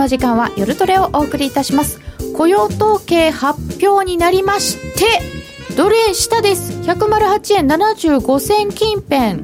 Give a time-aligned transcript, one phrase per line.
[0.00, 2.00] の時間は夜トレをお送りいたします。
[2.34, 5.20] 雇用統計発表になりまして
[5.76, 6.72] ドル円下です。
[6.80, 9.42] 108円75銭近辺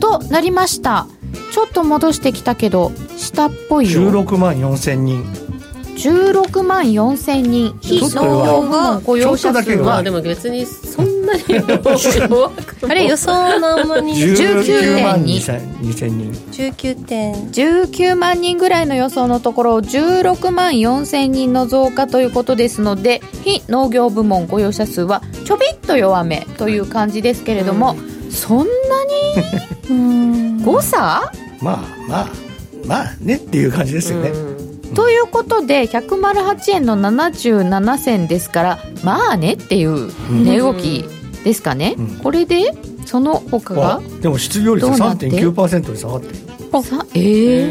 [0.00, 1.06] となりました。
[1.52, 4.12] ちょっと戻してきたけど下っぽいよ。
[4.12, 5.24] 16万4千人。
[5.96, 7.78] 16万4千人。
[7.80, 11.42] 非農業部門雇用者数はでも別にそんなに
[12.88, 16.32] あれ予想何万人19万19.2 2千人。
[16.32, 17.34] 19点。
[17.34, 27.96] 19万人ぐらいの予想のところ16万4千人の増加ということですので非農業部門雇用者数はちょびっと弱めという感じですけれども、
[28.30, 28.64] そんな
[29.88, 30.62] に？
[30.64, 31.30] 誤差？
[31.60, 32.28] まあまあ
[32.86, 34.32] まあねっていう感じですよね、
[34.94, 40.12] ということで108円の77銭ですからまあねっていう
[40.44, 41.04] 値動き
[41.44, 42.18] ですかね、うん。
[42.18, 42.72] これで
[43.04, 46.34] その他があでも失業率どうなって？3.9%に下がってる。
[46.82, 47.18] さえ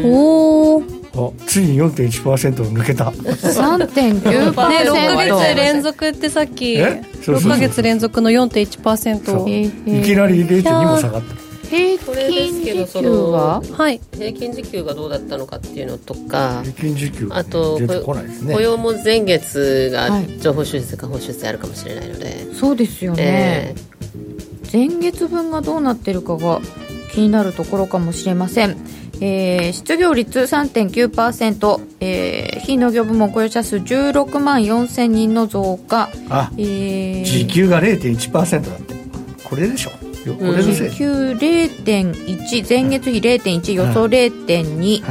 [0.02, 3.04] ー、おおねあついに4.1%を抜けた。
[3.04, 7.02] 3.9% 6ヶ月連続ってさっきえ？
[7.22, 9.50] そうそうそう6ヶ月連続の4.1%そう。
[9.50, 11.43] えいーきなり0.2も下がった
[11.76, 13.62] 平これです均けど時給は？
[13.72, 14.00] はい。
[14.12, 18.54] 平均時給がどうだったのかっていうのとか平均時給があと出てこないですね。
[18.54, 23.74] 雇用も前月がはい情報修正か報修正あるかもしれないので、そうですよね、え
[24.72, 26.60] 前月分がどうなってるかが
[27.12, 28.76] 気になるところかもしれません、
[29.20, 38.94] えー失業率3.9%、えー非農業部門雇用者数16万4000人の増加、あえー時給が0.1%だって。
[39.44, 39.90] これでしょ
[40.28, 40.34] よ。
[40.34, 45.02] これのせい時給0.1前月比0.1予想0.2、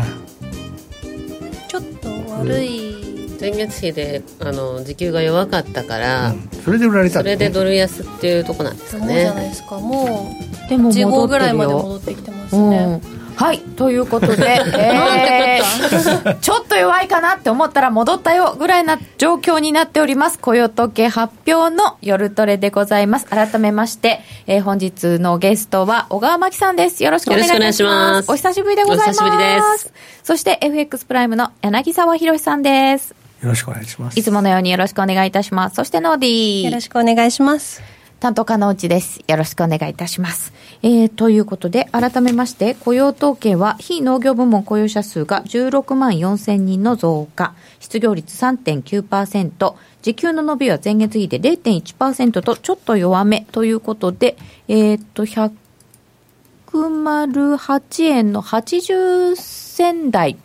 [1.67, 2.93] ちょっと悪い。
[3.39, 6.49] 前月比であの時給が弱かったから、うん。
[6.63, 9.79] それで売られたそれでドル安っていうとこなんですそうかねじゃないですか。
[9.79, 10.33] も
[10.69, 12.69] でもう15戻ってるぐらいまでよ戻ってきてますうん。
[12.69, 13.01] ね
[13.35, 20.39] はいということで、 えーちょっと弱いかなって思ったら戻ったよぐらいな状況になっております。
[20.39, 23.25] 雇用統計発表の夜トレでございます。
[23.25, 27.03] 改めまして、えー本日のゲストは小川真紀さんです。
[27.03, 27.59] よろしくお願いします。
[27.59, 28.31] よろしくお願いします。
[28.31, 29.21] お久しぶりでございます。
[29.21, 29.93] お久しぶりです。
[30.23, 33.15] そして FX プライムの柳沢博さんです。
[33.41, 34.19] よろしくお願いします。
[34.19, 35.75] いつものようによろしくお願いいたします。
[35.75, 36.65] そしてノーディー。
[36.65, 37.81] よろしくお願いします
[38.23, 39.19] 担当課のうちです。
[39.27, 40.53] よろしくお願いいたします。
[40.81, 54.37] えー、ということで、改めまして、雇用統計は、非農業部門雇用者数が16万4千人の増加、失業率3.9%、時給の伸びは前月比で0.1%とちょっと弱めということで、
[54.69, 60.37] えー、っと、108円の80銭台、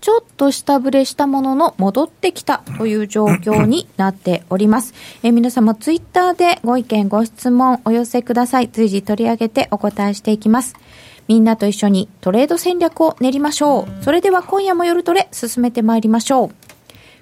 [0.00, 4.94] ちょっと下振れしたものの戻ってきたという状況になっております。
[5.22, 8.70] え皆様ツイッターでご意見ご質問お寄せください。
[8.72, 10.74] 随時取り上げてお答えしていきます。
[11.28, 14.04] みんなと一緒にトレード戦略を練りましょう。
[14.04, 16.50] それでは今夜も夜トレ進めてまいりましょう。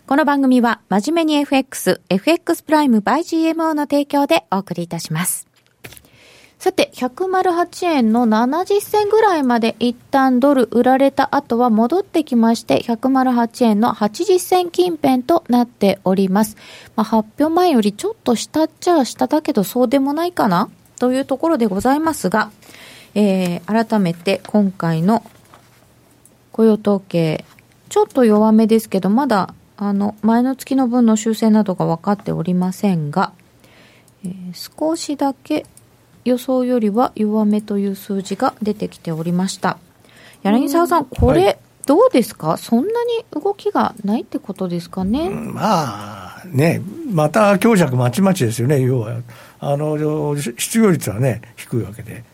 [0.06, 3.18] この番組は真面目に FX、FX プライム by
[3.52, 5.47] GMO の提供でお送りいたします。
[6.58, 16.56] さて、108円の70銭ぐらいまで一旦ドル売られた後は戻ってきまして、108円の80銭近辺となっております。
[16.96, 20.68] まあ、発表前よりちょっと下っちゃ下だけどそうでもないかな？
[20.98, 22.50] というところでございますが、
[23.14, 25.22] えー、改めて今回の
[26.50, 27.44] 雇用統計、
[27.88, 33.32] ちょっと弱めですけど、まだあの前の月の分の修正などが分かっておりませんが、
[34.24, 35.64] えー少しだけ
[36.28, 39.78] 予想よりは弱めという数字が出てきておりました。
[40.42, 41.58] 柳沢さん、これ、はい。
[41.86, 42.58] どうですか？
[42.58, 49.22] そんなに動きがないってことですかね、まあね、また強弱まちまちですよね、要は、
[49.58, 52.24] あの失業率はね、低いわけで、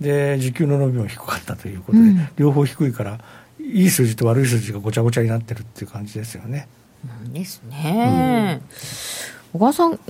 [0.00, 2.28] で時給の伸びも低かったということで、うん。
[2.36, 3.20] 両方低いから、
[3.60, 6.66] いい数字と悪い数字がごちゃごちゃになってるっていう感じですよね。
[7.32, 8.60] ですね、
[9.52, 10.00] 小川さん、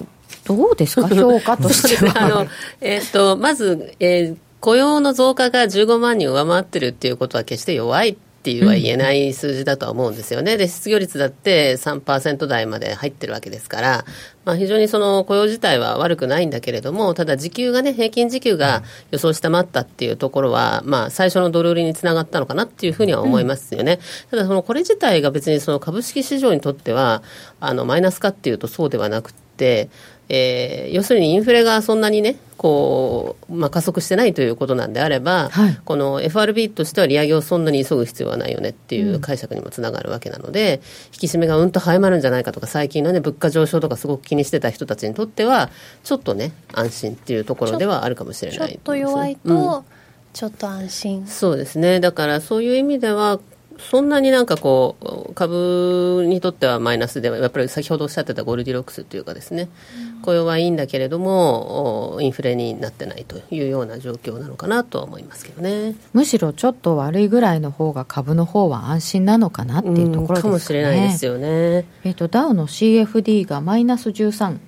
[0.46, 2.20] どうですか、評価として そうですね。
[2.24, 2.46] あのは。、
[2.80, 8.16] えっとまず、えー雇用の増加が15万人上回ってるっていうことは決して弱いっ
[8.46, 14.04] ていうは言えない数字だとは思うんですよね、で失業率だって3%台まで入ってるわけですから、
[14.44, 23.98] まあ、非常にその雇用自体は悪くないんだけれども、ただ時給がね、平均時給が予想下回ったっていうところは、まあ、最初のドル売りにつながったのかなっていうふうには思いますよね。
[24.30, 27.24] ただそのこれ自体が別にその株式市場にとっては
[27.58, 29.88] あのマイナスかっていうとそうではなくて、
[30.28, 35.78] えー要するにインフレがそんなにね、こう、まあ、加速してないということなんであれば、はい。
[35.84, 40.80] この FRB としては利上げをそんなに急ぐ必要はないよねっていう解釈にもつながるわけなので、
[41.12, 45.70] 引き締めがうんと早まるんじゃないかとか、最近のね、物価上昇とかすごく気にしてた人たちにとっては、
[46.02, 49.56] ちょっとね、安心っていうところではあるかもしれない、ちょっと弱いうん。
[49.56, 49.84] と
[50.32, 53.38] ちょっと安心、そうですね、だからそういう意味では、
[53.78, 54.96] そんなになんかこ
[55.28, 59.68] う株にとってはマイナスではやっぱり先ほどおっしゃってたゴルディロックスというかですね、
[60.26, 65.94] 雇用はいいんだけれどもおインフレになってないというような状況なのかなとは思いますけどね。
[66.12, 70.42] むしろちょっと悪いぐらいの方が株の方は安心なのかなっていうところですかね。
[70.42, 71.84] かもしれないですよね。
[72.02, 74.58] えっ、とダウの CFD がマイナス13、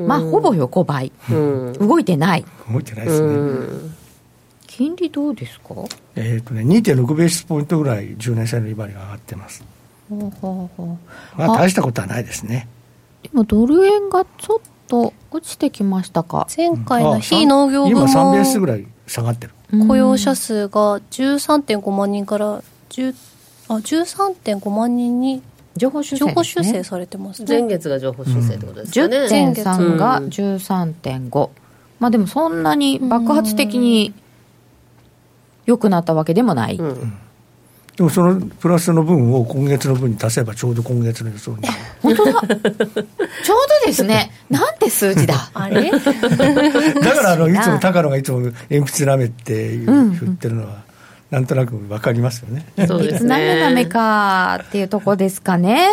[0.00, 1.72] まあほぼ横ばい、うん。
[1.74, 2.44] 動いてない。
[2.68, 3.94] 動いてないですね、うん。
[4.66, 5.74] 金利どうですか？
[6.16, 9.62] えっ、とね2.6ベースポイントぐらい10年債の利回りが上がってます。
[10.10, 10.98] ほうほうほ
[11.36, 11.38] う。
[11.38, 12.66] まあ大したことはないですね。
[13.22, 16.46] でもドル円がちょっと落ちてきましたか？
[16.54, 19.52] 前回のあ非農業部今3ベース門ぐらい下がってる。
[19.86, 23.14] 雇用者数が13.5万人から10
[23.68, 25.42] あ13.5万人に
[25.76, 27.68] 情報修正、情報修正されてます前ね。
[27.68, 29.16] 月が情報修正ってことですかね。
[29.18, 30.26] 10.3がうん。
[30.26, 31.50] 13.5、
[31.98, 34.14] まあでもそんなに爆発的に
[35.66, 37.18] 良くなったわけでもない、うん。
[37.96, 41.62] でもそのプラスの分を今月の分に足せばちょうど今月の予想に
[42.04, 42.32] 本当だ。
[42.32, 43.06] ちょうど
[43.86, 44.30] ですね。
[44.50, 45.50] なんて数字だ。
[45.54, 45.90] あれ？
[45.90, 46.10] だか
[47.22, 48.52] らあのいつも高野がいつも鉛
[48.92, 50.20] 筆なめっていううん。
[50.20, 50.82] 言ってるのは、
[51.30, 52.66] なんとなく分かりますよね。
[52.86, 53.86] そうですいつなめなめね。
[53.86, 55.88] かっていうとこですかね。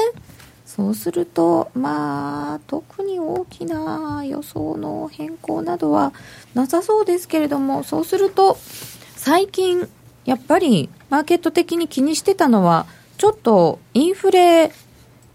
[0.65, 6.13] そうするとまあ特に大きな予想の変更などは
[6.53, 8.57] なさそうですけれどもそうすると
[9.17, 9.89] 最近
[10.23, 12.85] やっぱりマーケット的に気にしてたのは
[13.17, 14.71] ちょっとインフレ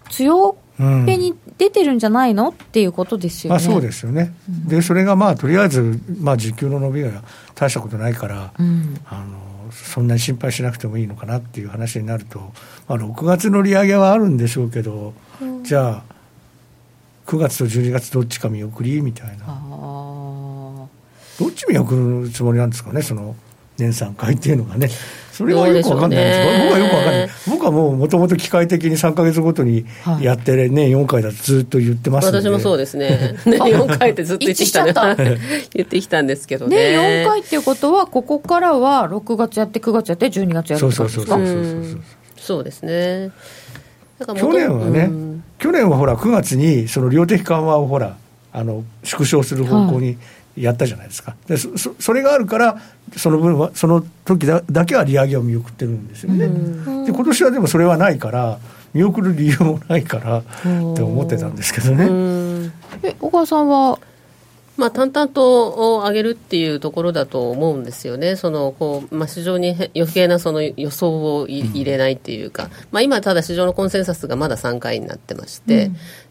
[0.09, 2.51] 強めに出てるんじゃないの？
[2.51, 3.65] っていうことですよね。
[3.65, 4.35] まあそうですよね、
[4.67, 7.23] でそれがまあとりあえず、まあ、時給の伸びが
[7.55, 9.01] 大したことないから、うん。
[9.07, 12.39] あのそんなに心配しなくてもいいのかなっていう話になると、
[12.87, 15.13] まあ、6月の利上げはあるんでしょうけど、
[15.65, 16.03] じゃあ
[17.27, 19.45] 9月と12月どっちか見送りみたいな。
[19.49, 20.87] あ
[21.39, 23.35] どっち見送るつもりなんですかねその
[23.77, 24.89] 年3回っていうのがね
[25.37, 26.65] それはよくわかんないです。
[26.65, 29.85] 僕はよくわかんない僕はもうもともと機械的に3か月ごとに
[30.23, 32.39] やってね、年4回だとずっと言ってますんで。
[32.39, 33.37] 私もそうですね。
[33.45, 34.95] ね、4回ってずっと言ってきたね。
[34.95, 35.15] た。
[35.15, 35.37] 言
[35.83, 36.77] ってきたんですけどーね。
[36.77, 42.01] で4回っていうことはここからは6月やって9月やって12月やるそうってことですかそうそうそうそうそう。
[42.39, 43.31] そうですね。
[44.19, 45.43] だから去元年はね、うん。
[45.59, 48.17] 去年はほら9月にその量的緩和をほら
[48.55, 50.17] あの縮小する方向に
[50.57, 52.81] やったじゃないですか、でそそそれがあるから
[53.17, 56.49] その分はその時だだけは利上げを見送ってるんですよね、
[57.05, 58.59] で今年はでもそれはないから
[58.95, 60.43] 見送る理由もないからっ
[60.95, 62.73] て思ってたんですけどね、うん。
[63.03, 63.99] え小川さんは？
[64.79, 75.91] まあ、淡々と上げるっていうところだと思うんですよね、そのこうまあ、市場にへ余計なその予想をい入れないっていうか、まあ、今、ただ市場のコンセンサスがまだ3回になってまして、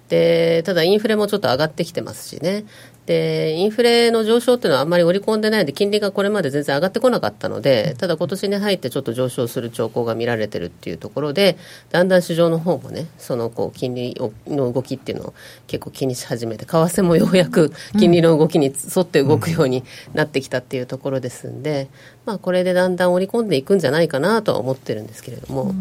[0.09, 2.65] でただインフレもちょっと上がってきてますしね。
[3.05, 11.57] でインフレの上昇っていうのはあんまり織り込んでないので金利がこれまで全然上がってこなかったのでただ今年に入ってちょっと上昇する兆候が見られてるっていうところで
[11.91, 15.33] だんだん市場の方もねそのこう金利をの動きっていうのを
[15.67, 19.83] 結構気にし始めて為替もようやく金利の動きに沿って動くように
[20.15, 21.89] なってきたっていうところですんで、
[22.25, 25.75] まあ、これでだんだん織り込んでいくんじゃないかなとは思ってるんですけれども、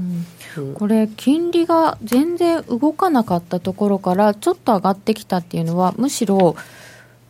[0.74, 6.56] これ金利が全然動かなかったところからちょっと上がってきたっていうのはむしろ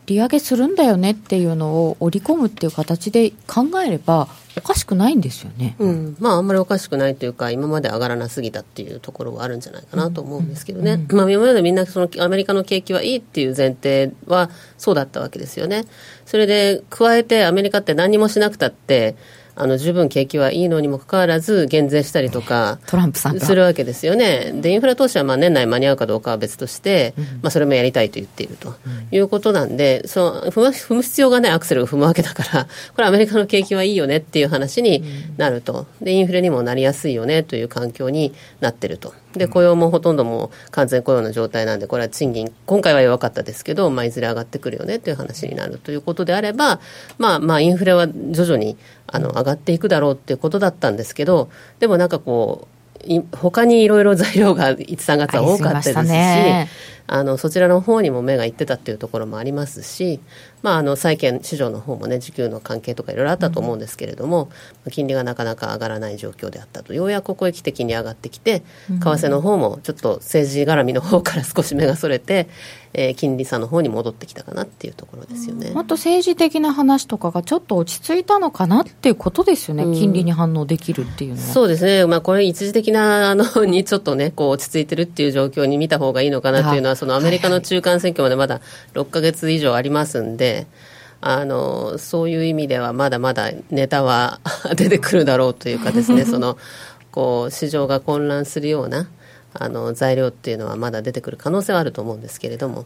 [0.05, 5.75] 利上げするんだよねっていうのを織り込むっていう形で考えればおかしくないんですよね。
[5.79, 15.85] うん、まああんまりおかしくないというか今まで上がらなすぎたっていうところはあるんじゃないかなと思うんですけどね、まあ、今までみんなそのアメリカの景気はいいっていう前提はそうだったわけですよね。
[16.25, 19.15] それで加えてアメリカって何もしなくたって
[19.55, 24.51] あの十分景気はいいのにもかかわらず減税したりとかトランプさんがするわけですよね。
[24.53, 28.75] で、インフラ投資はまあ年内間に合うかどうかは別として、まあそれもやりたいと言っていると
[29.11, 35.03] いうことなんで、そう踏む踏む必要がないアクセルを踏むわけだから、これアメリカの景気はいいよねっていう話に
[35.37, 35.87] なると。
[36.01, 39.13] で、インフレにもなりやすいよねという環境になってると。
[39.33, 46.79] で、雇用もほとんどもう完全雇用の状態なんで、これは賃金、今回は弱かったですけど、まあいずれ上がってくるよねという話になるということであれば、
[47.17, 52.75] まあまあインフレは徐々にあの上がっていくだろうっていうことだったんですけど、でもなんかこう、
[53.07, 56.69] い他にいろいろ材料が1、3月は多かったですし、ね。
[57.07, 60.19] あのそちらの方にも目がいってたっていうところもありますし、
[60.65, 64.49] まあ、あの債券市場の方もね、需給の関係とかいろいろあったと思うんですけれども、
[64.89, 72.49] 金利がなかなか上がらない状況であったと、ようやくここへ来て金利上がってきて、為替の方もちょっと政治絡みの方から少し目がそれて、
[72.93, 75.71] えー金利差の方に戻ってきたかなっていうところですよね。
[75.75, 81.47] あと政治的な話とかがちょっと落ち着いたのかなっていうことですよね、金利に反応できるっていうのは。
[81.47, 88.61] そうですね、まあ、これ、一時的なあのにちょっとね、こう落ち着いてるっていう状況に見た方がいいのかなっていうのは、そのアメリカの中間選挙までまだ
[88.93, 90.54] 6か月以上ありますんで、
[91.21, 94.39] あのそういう意味では、まだまだネタは
[94.75, 96.57] 出てくるだろうというかですね、 その
[97.11, 99.09] こう市場が混乱するような
[99.53, 102.85] あの材料っていうのはまだ出てくる可能性はあると思うんですけれども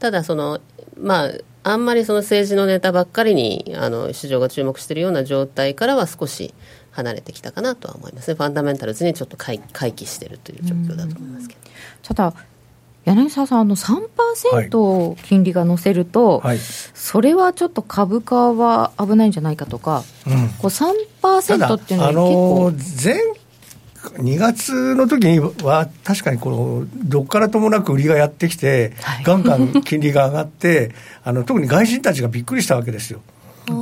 [0.00, 0.60] ただその、
[1.00, 1.30] まあ、
[1.62, 6.54] あんまりその政治のネタばっかりにあの市場が注目しているような状態からは少し
[6.90, 11.60] 離れてきたかなとは思いますね、ファンダメンタルズにちょっと回回帰しているという状況だと思いますけど。
[12.02, 12.34] ただ
[13.08, 23.38] 柳沢さん、あの3%金利が乗せると、はい、それはちょっと株価は危ないんじゃないかとか、うん、こう3%っていうのは結構、あのー、前
[24.18, 28.92] 2月の時には、確かにこのどっからともなく売りがやってきて、
[29.24, 30.92] ガンガン金利が上がって、
[31.24, 33.20] あの特に外人たちがびっくりしたわけですよ。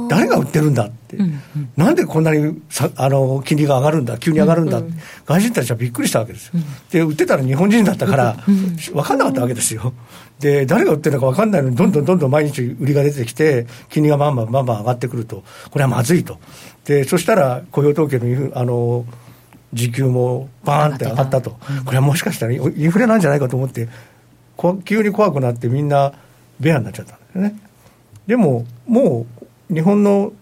[0.09, 0.87] 誰が売ってるんだ？
[0.87, 1.40] って、うんうん、
[1.76, 8.37] なんでこんなにさあの金利が上がるんだ、急に上がるんだ、うんうん、外人たちはびっくりしたわけですよ、うん、で売ってたら日本人だったから、
[8.93, 9.93] 分かんなかったわけですよ、
[10.40, 16.38] で誰が売ってるのか分かんないのに、どんどんどんどん毎日売りが出てきて、金利がバンバンバンバン上がってくると、これはまずいと、
[16.85, 19.05] でそしたら雇用統計のあの
[19.73, 23.88] 時給もバーンって上がったと、これはもしかしたらインフレなんじゃないかと思って、
[24.85, 26.12] 急に怖くなって、みんな
[26.59, 27.61] ベアになっちゃったんですよね。
[28.26, 29.36] でももう
[29.70, 30.32] 日本の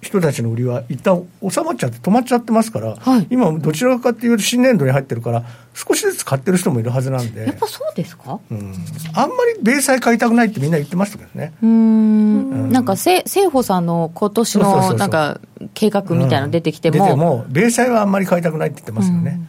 [0.00, 5.44] 人たちの売りは一旦収まっちゃって止まっちゃってますから、はい、今どちらかというと新年度に入ってるから
[5.74, 8.74] 少しずつ買ってる人もいるはずなんでやっぱそうですか、うん、
[9.14, 11.52] あんまり米債買いたくないってみんな言ってましたけどね。
[11.62, 15.40] うん、なんか政府さんの今年のなんか
[15.74, 19.40] 計画みたいなの出てきても、うん、出ても米債はあんまり買いたくないって言ってますよね、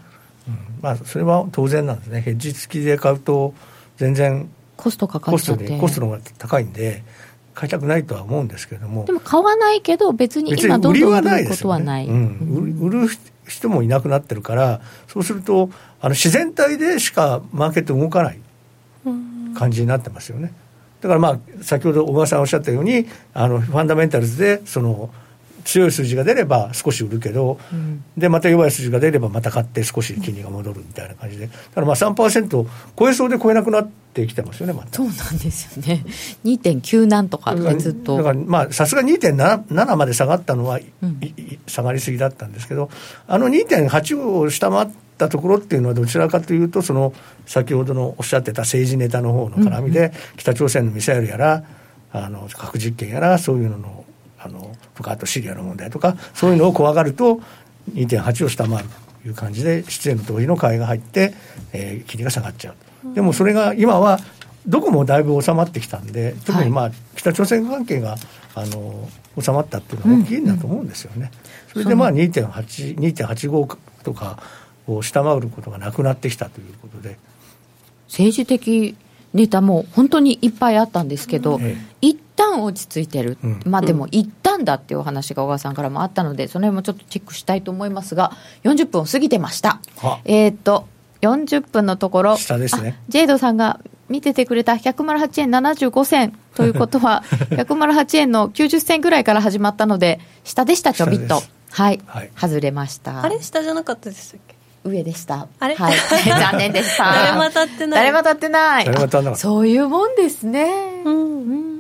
[0.47, 2.21] うん、まあ、それは当然なんですね。
[2.21, 3.53] ヘッジ付きで買うと
[3.97, 5.77] 全然コストかかっちゃって。
[5.77, 7.03] コストの方が高いんで
[7.60, 9.04] 買いたくないとは思うんですけれども。
[9.04, 13.10] でも買わないけど別に今どんどん売ることはない、ねうん、売る
[13.46, 18.39] 人もいなくなってるからそうするとあの自然体でしかマーケット動かない
[19.56, 20.54] 感じになってますよね。
[21.01, 25.10] だからまあ先ほど小川さんおっしゃったようにあのファンダメンタルズでその
[25.63, 34.98] 強い数字が出れば少し売るけど、うん、でまた弱い数字が出ればまた買って少し金利が戻るみたいな感じで、だからまあ3%超えそうで超えなくなってきてますよね、また。
[34.98, 36.06] そうなんですよね、
[36.44, 38.18] 2.9なんとかずっと。
[38.18, 41.20] だからまあさすが2.7まで下がったのは、うん、
[41.68, 42.89] 下がりすぎだったんですけど、
[43.28, 47.13] あの2.8を下回ったところっていうのは、どちらかというと、その
[47.46, 50.06] 先ほどのおっしゃってた政治ネタの方の絡みで、うん。
[50.06, 51.63] うん、北朝鮮のミサイルやら、
[52.12, 54.06] あの核実験やら、そういうのの
[54.39, 57.39] あのとかあとシリアの問題とかそういうのを怖がると
[57.94, 58.89] 2.8を下回る
[59.24, 61.34] という感じで出演の同意の買いが入って、
[61.72, 62.75] えー、金利が下がっちゃ
[63.06, 63.13] う。
[63.15, 64.20] でもそれが今は
[64.68, 68.18] どこもだいぶ収まってきたんで特にまあ北朝鮮関係が
[68.56, 71.32] あの収まったっていうのは大きいんだと思うんですよね。
[71.72, 74.44] それでまあ2.8 2.85とか
[74.86, 77.18] を下回ることがなくなってきたということで。
[78.10, 78.98] 政治的
[79.34, 88.31] ネタも本当にいっぱいあったんですけど、ええ、一旦落ち着いてる、うん、まあでも一旦だっていうお話が小川さんからもあったので、その辺もちょっとチェックしたいと思いますが、
[88.63, 89.79] 40分を過ぎてました。
[90.24, 90.86] えっ、と、
[91.22, 101.41] 40分のところ、下ですね、ジェイドさんが見ててくれた108円75銭ということは、 108円の90銭ぐらいから始まったので、下でした、ちょびっと。
[101.72, 103.22] はい、はい、外れました。
[103.22, 104.55] あれ、下じゃなかったでしたっけ？
[104.86, 105.48] 上でした。
[105.60, 107.12] あれ、はい、 残念でした。
[107.12, 108.00] 誰も当たってない。
[108.00, 108.81] 誰も当たってな
[109.31, 109.36] い。
[109.36, 111.01] そういうもんですね。
[111.05, 111.15] うん、う
[111.75, 111.78] ん。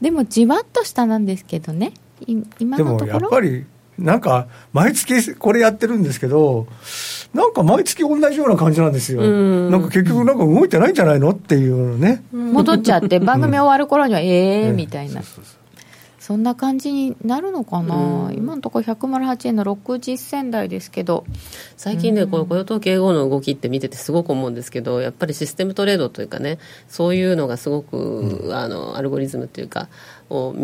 [0.00, 1.92] でも、じわっとしたなんですけどね。
[2.26, 3.06] 今のところ。
[3.06, 3.64] でも、やっぱり、
[3.98, 6.68] なんか、毎月これやってるんですけど、
[7.34, 9.20] なんか毎月同じような感じなんですよ。
[9.22, 12.22] なんか結局なんか動いてないんじゃないのっていうね。
[12.32, 15.14] 戻っちゃって、 番組終わる頃には、ええー、みたいな。
[15.14, 15.57] そうそうそう
[16.28, 21.24] そんな感じになるのかな、うん、今のところ108円の60銭台ですけど。
[21.78, 29.88] 最近ね、うん、この雇用統計後の動きって見ててすごく思うんですけどやっぱりシステムトレードというかねそういうのがすごく、うん、あのアルゴリズムというか
[30.28, 30.54] を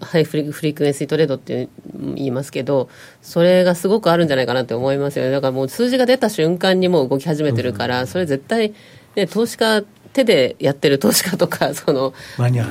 [0.00, 2.88] ハイフリフリクエンシートレードって言いますけど
[3.20, 5.32] それがすごくあるんじゃないかなって思いますよね。
[5.32, 8.74] だからもう数字が出た瞬間にもう動き始めてるから、それ絶対、
[9.16, 12.12] ね、投資家手でやってる投資家とか その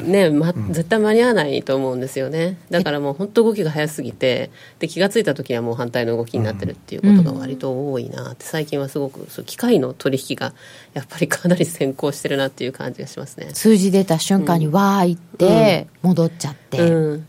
[0.03, 2.57] ねま、絶対間に合わないと思うんですよね。
[2.69, 10.53] だからもう本当動きが早すぎてで気が付いた時にはもう反対の動きになってるっていうことが割と多いなって最近はすごくそう機械の取引が
[10.93, 13.49] やっぱりかなり先行してるなっていう感じがしますね。
[13.53, 17.25] 数字出た瞬間にわーいって戻っちゃって、うんうん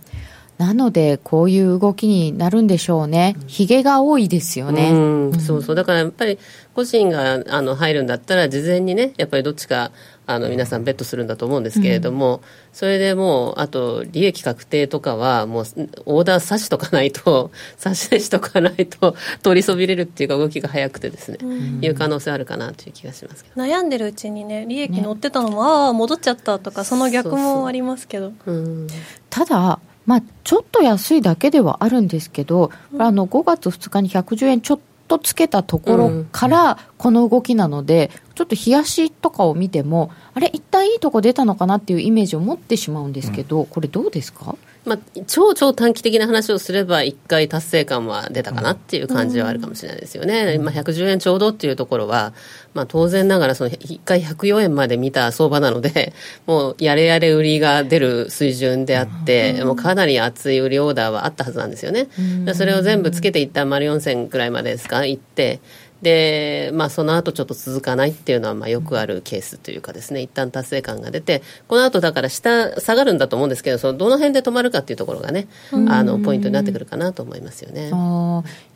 [0.61, 4.95] なので、こういう動きになるんでしょうね、ひげが多いですよね、う
[5.35, 6.39] ん、そうそう、だからやっぱり
[6.75, 9.91] 個人があの入るんだったら、事前にね、やっぱりどっちか
[10.27, 12.43] あの皆さん、ベットするんだと思うんですけれども、うん、
[12.75, 15.65] それでもう、あと、利益確定とかは、もう、
[16.05, 28.33] オーダー差しとかないと、差し出しとかないと、取りそびれるっていうか、動きが早くてですね、うん、いう可能性あるかなという気がします悩んでるうちにね、利益乗ってたのも、ね、ああ、戻っちゃったとか、その逆もありますけど。
[28.45, 28.87] そうそう
[29.31, 29.79] ただ
[30.11, 44.55] まあ、ちょっと安いだけではあるんですけど、うん、あの5月2日に110円ちょっとつけたところからこの動きなので、ちょっと冷やしとかを見ても、あれ、一旦いいとこ出たのかなっていうイメージを持ってしまうんですけど、これ、どうですか？
[44.85, 52.33] まあ、超超短期的な話をすれば、1回達成感は出たかなっていう感じはあるかもしれないですよね、まあ、110円ちょうどっていうところは、
[52.73, 56.13] まあ、当然ながら、その1回104円まで見た相場なので、
[56.47, 62.09] もうやれやれ売りが出る水準であって、もうかなり熱い売りオーダーはあったはずなんですよね。
[62.55, 65.61] それを全部つけていった丸4000くらいまでですか、行って、
[66.03, 75.49] で、まあ、その後ちょっと続かないっていうのはまあよくあるケースというかですね、一旦達成感が出て、この後だから下下がるんだと思うんですけど、そのどの辺で止まるかっていうところがね、
[75.89, 77.91] あのポイントになってくるかなと思いますよね。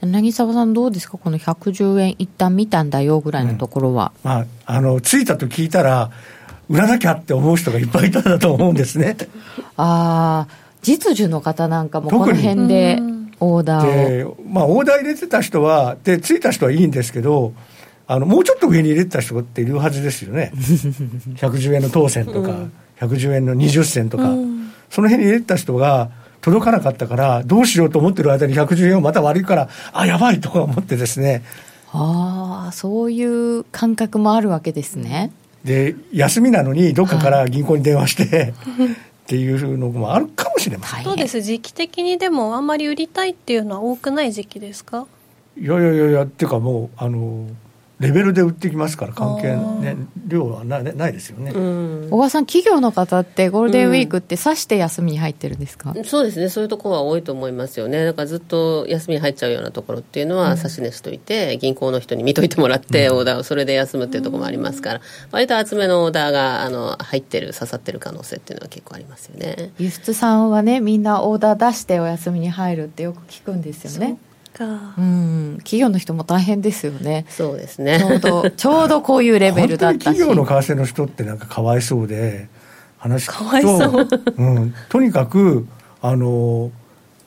[0.03, 4.13] 柳沢さんどうですか、この110円一旦見たんだよぐらいのところは。
[4.23, 6.11] うん、まあ、あのついたと聞いたら、
[6.69, 9.17] 売らなきゃって思う人がいっぱいいたんだと思うんですね。
[9.77, 10.49] ああ、
[10.83, 12.99] 実需の方なんかもこの辺で。
[13.41, 14.37] オーダーを。
[14.47, 17.53] まあ、オーダー入れてた人は、で、ついた人はいいんですけど、
[18.07, 20.53] あのもうちょっと上に入れてた人っているはずですよね。
[21.37, 26.11] 110円の当選とか、うん、110円の20銭とか、うん、その辺に入れてた人が、
[26.43, 31.43] 届かなかったから、どうしようと思ってる間に110円をまた悪いから、あ、やばいとか思ってですね。
[31.91, 35.33] ああ、そういう感覚もあるわけですね。
[35.65, 38.53] で、休みなのに、どっかから銀行に電話して、
[39.25, 41.05] っていうのもあるかもしれません。
[41.05, 41.41] そうです。
[41.41, 45.07] 時期的にでもあんまり売りたいっていうのは多くない時期ですか？
[45.59, 47.47] いやいやいやいやっていうかもうあの
[48.01, 49.97] レベルで売ってきますから関係、ね、
[50.27, 51.53] 量はなないですよね、
[52.11, 56.49] 小川さん企業の方ってゴールデンウィークってさして休みに入ってるんですか、うん、そうですね。
[56.49, 58.05] そういうところは多いと思いますよね。
[58.05, 70.45] だからずっと休みに入っちゃうようなところっていうのは、差し値しといて銀行の人に見といてもらって、オーダーをそれで休むっていうところもありますから、割と厚めのオーダーがあの入ってる刺さってる可能性っていうのは結構ありますよね輸出さん。
[70.51, 74.19] はねみんなオーダー出してお休みに入るってよく聞くんですよね
[74.55, 77.27] か、うん、企業の人も大変ですよね。
[77.29, 77.99] そうですね。
[77.99, 80.05] ちょうど ちょうどこういうレベルだったし。
[80.05, 82.49] 企業の為替の人ってなんかかわいそうで
[82.99, 85.67] 話聞くとうん、とにかく
[86.01, 86.71] あの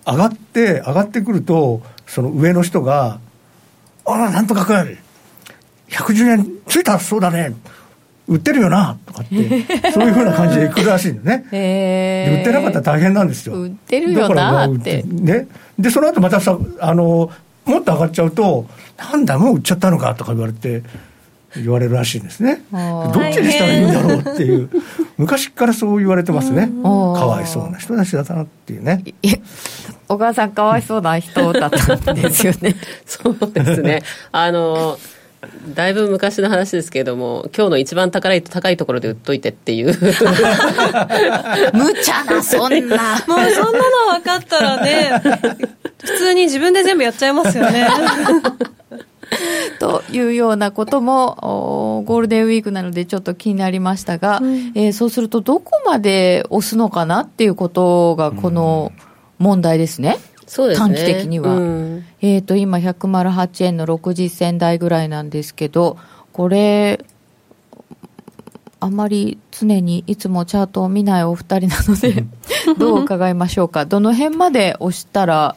[0.05, 3.19] 上がって上がってくるとその上の人が
[4.05, 4.97] 「あらなんとかくらい
[5.89, 7.53] 110円ついたそうだね。
[8.27, 9.35] 売ってるよなとかって、
[9.91, 13.55] そういうふうな感じでいくらしいんだね、えー、売ってなかったら大変なんですよ。
[13.55, 15.03] 売ってるよなって。
[15.03, 15.47] ね、
[15.79, 17.31] で、その後またさ、あの、
[17.65, 18.65] もっと上がっちゃうと、
[18.97, 20.83] なんだ、もう売っちゃったのかとか言われて、
[21.55, 22.63] 言われるらしいんですね。
[22.71, 24.69] どっちにしたらいいんだろうっていう、
[25.17, 26.69] 昔からそう言われてますね。
[26.83, 29.03] かわいそうな人たちだったなっていうね。
[30.07, 32.75] 小川さん、かわいそうな人だったんですよね。
[33.05, 34.03] そうですね。
[34.31, 34.97] あの
[35.73, 39.87] だいぶ昔の話ですけれども、今日の一番高い高いところで売っといてっていう
[41.73, 43.23] 無茶な、そんな。
[43.27, 45.21] もうそんなの分かったらね、
[45.99, 47.87] 普通に自分で全部やっちゃいますよね。
[49.79, 58.93] というようなこともゴールデンウィークなのでちょっと気になりましたが、うん、えー、そうするとどこまで押すのかなっていうことがこの
[59.37, 60.17] 問題ですね。
[60.31, 61.55] うんそうですね、短期的には。
[61.55, 65.97] うん、えっ、ー、と、今、108円の60銭台ぐらいなんですけど、
[66.31, 67.05] これ、
[68.79, 72.25] あまり常にいつもチャートを見ないお二人なので
[72.77, 73.85] どう伺いましょうか。
[73.85, 75.55] どの辺まで押したら、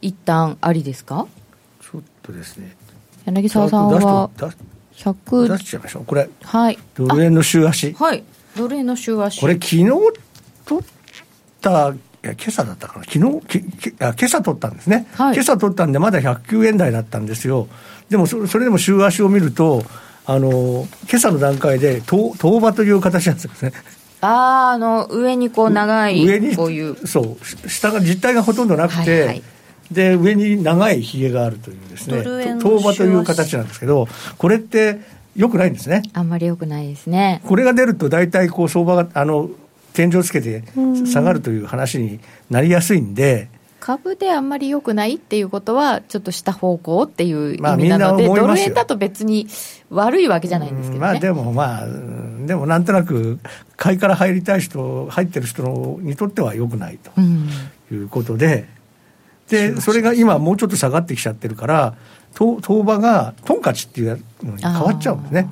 [0.00, 1.26] 一旦ありですか？
[1.80, 2.76] ちょっとですね。
[3.24, 4.30] 柳沢さんは、
[4.94, 5.48] 100。
[5.48, 6.04] 出しちゃいましょう。
[6.04, 6.28] これ。
[6.42, 6.78] はい。
[6.94, 7.92] ドル円の週足。
[7.94, 8.22] はい。
[8.56, 9.40] ドル円の週足。
[9.40, 9.86] これ、昨日
[10.66, 10.84] 取っ
[11.60, 17.68] た今朝だったかな、昨日ききあ今朝取ったんですね、はい、今朝取ったんで、まだ109円台だったんですよ、
[18.10, 19.84] でもそそれでも週足を見ると、
[20.24, 23.72] あの今朝の段階で東場という形なんですね。
[24.20, 27.06] ああの上にこう長い上にこういう。
[27.06, 27.68] そう。
[27.68, 29.42] 下が実体がほとんどなくて、はいはい、
[29.90, 32.22] で上に長いひげがあるというですね。
[32.62, 34.06] 東場という形なんですけど
[34.38, 35.00] これって
[35.34, 36.02] よくないんですね。
[36.12, 37.42] あんまりよくないですね。
[37.46, 39.50] これが出ると大体こう相場があの
[39.94, 40.64] 天井つけて
[41.06, 43.48] 下がるという話になりやすいんで、
[43.82, 49.48] 株であんまり良くないっていうことは、ちょっと下方向っていう意味なので、まあ、ドル円だと別に
[49.90, 51.86] 悪いわけじゃないんですけど、ね、まあでもまあ、
[52.46, 53.40] でもなんとなく、
[53.76, 57.10] 買いから入りたい人、入ってる人にとっては良くないと
[57.92, 58.68] いうことで、
[59.50, 61.94] うん、で、それが今、もうちょっと下がってきちゃってるから、
[62.34, 65.48] 相場がトンカチっていうのに変わっちゃうんですね。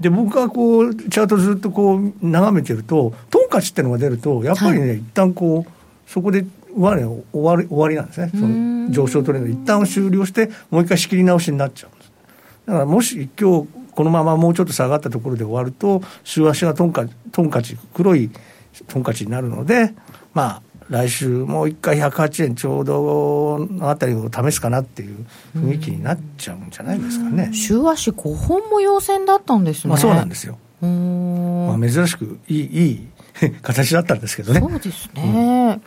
[0.00, 8.30] で僕がこうチャートずっとこう眺めてるとトンカチっていうのが出るとやっぱりね、はい、一旦こうそこで終わり終わり終わりなんですね。
[8.32, 9.48] その上昇トレンド。
[9.48, 12.12] 一旦終了してもう一回仕切り直しになっちゃうんです。
[12.66, 18.30] だからもし今日このままもうちょっと下がったところで終わると週足がトンカトンカチ黒い
[18.88, 19.94] トンカチになるので
[20.32, 25.24] まあ来週、もう一回108円ちょうどのあたりを試すかなっていう
[25.56, 27.50] 雰囲気になっちゃうんじゃないですかね。
[27.54, 29.90] 週足5本も陽線だったんですね。
[29.90, 30.58] まあそうなんですよ。
[30.82, 33.08] まあ、珍しくいいいい
[33.62, 34.60] 形だったんですけどね。
[34.60, 35.80] そうですね。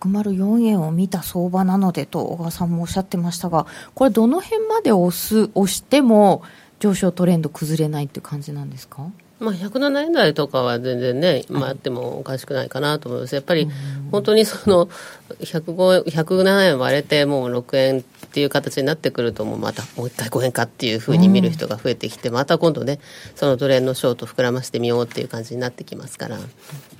[0.00, 6.42] 104円を見た相場なのでと小川さんもおっしゃってましたが、これどの辺まで押す、押しても
[6.80, 9.06] 上昇トレンド崩れないっていう感じなんですか？
[9.42, 13.34] まあ、107円台とかは全然ね、まあ、あってもおかしくないかなと思います。
[13.34, 13.68] やっぱり
[14.12, 14.86] 本当にその
[15.40, 23.00] 105 107円割れてもう6円っていう形になってくるともうまたもう一回5円かっていうふうに見る人が増えてきて、また今度ね
[23.34, 26.38] そのドル円のショート膨らましてみようっていう感じになってきますから、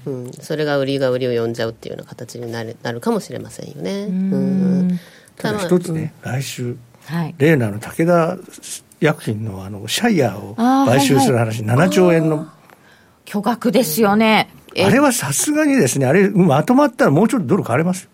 [0.07, 4.03] うん、それが売りが売りを呼んじゃうっていうような形になるなるかもしれませんよね。
[4.03, 5.01] うん
[5.37, 6.77] ただ一つね、来週、
[7.07, 7.35] はい。
[7.39, 8.39] 例のあの武田
[9.05, 12.49] 薬品のあのシャイヤーを買収する話、7兆円の、
[13.25, 14.49] 巨額ですよね。
[14.75, 18.11] えあれはさすがにですね、あれ、まとまったらもうちょっとドル買われますよ。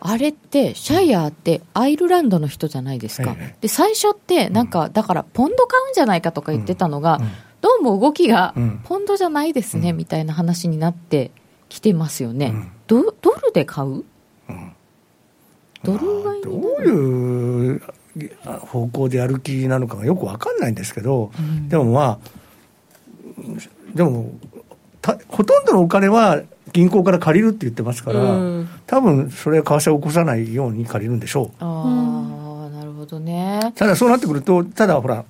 [0.00, 3.34] あれって、シャイヤーってアイルランドの人じゃないですか。
[3.36, 7.22] ええで、最初って、なんか、だから、ポンド買うんじゃないかとか言ってたのが、うん。
[7.22, 7.30] うん。
[7.60, 11.32] どうも動きがうん、ポンドじゃないですね、みたいな話になって
[11.68, 12.46] きてますよね。
[12.46, 12.70] うん。
[12.86, 14.04] ドドルで買う、
[15.82, 17.82] ドル買いどういう
[18.44, 22.18] 方向でやる気なのかがよくわかんないんですけど、んでもまあ、
[23.94, 24.32] でも
[25.00, 28.26] た、ほとんどのお金は銀行から借りるって言ってますから、う
[28.62, 31.50] ん多分それは為替を起こさないように借りるんでしょう。
[31.64, 33.72] ああ、なるほどね。
[33.74, 35.24] ただそうなってくると、ただほら、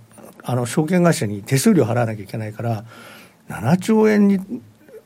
[0.45, 2.85] あの証券会社に手数料払わなきゃいけないから、
[3.49, 4.39] 7兆円に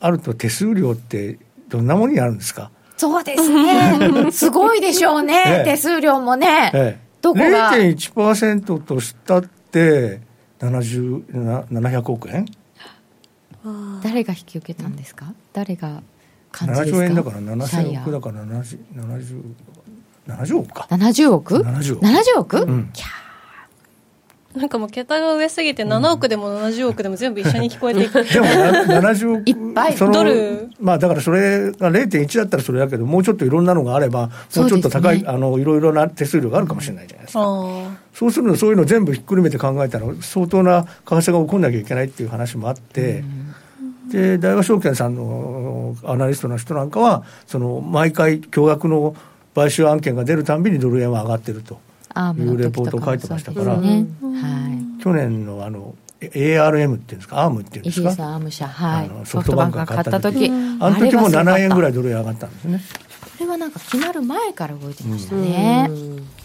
[0.00, 4.30] あると手数料ってどんなものになるんですか、そうですね。
[4.30, 5.42] すごいでしょうね。
[5.46, 6.70] ええ手数料もね。
[6.74, 10.20] ええ、どこが？0.1%としたって
[10.58, 12.46] 70な700億円？
[14.02, 16.02] 誰が引き受けたんですか、誰が
[16.50, 19.54] 感じですか？7兆円だからシャイ7000ヤー億だから 70, 70,
[20.26, 20.88] 70億か。
[20.90, 22.90] 70億？70億 ?70 億、うん。
[22.92, 23.06] キャ
[24.54, 28.22] なんかもう桁が上すぎて7億でも70億でも全部一緒に聞こえていく。
[28.24, 29.96] でもな70億 いっぱい。
[29.96, 30.68] ドル。
[30.80, 37.44] まあだからそれが0.1だったらそれだけどもうちょっといろんなのがあればもうちょっと高い、ねあのいろいろな手数料があるかもしれないじゃないですか、あ
[38.12, 43.24] そうするとそういうの全部ひっくるめて考えたら相当な為替が起こんなきゃいけないっていう話もあって、
[44.10, 49.14] で大和証券さんのアナリストの人なんかはその毎回巨額の
[49.54, 51.78] 買収案件が出るたんびにドル円は上がってると
[52.36, 54.06] いうレポートを書いてましたから、ね。
[54.20, 55.02] はい。
[55.02, 57.42] 去年のあの ARM っていうんですか？
[57.42, 58.10] アームっていうんですか？
[58.10, 59.06] イギリスアーム社、はい。
[59.06, 60.48] あの、ソフトバンクが買った時。
[60.48, 62.80] あの時も7円ぐらいいドル円上がったんですね。
[63.36, 65.88] それはなんか決まる前から動いてましたね、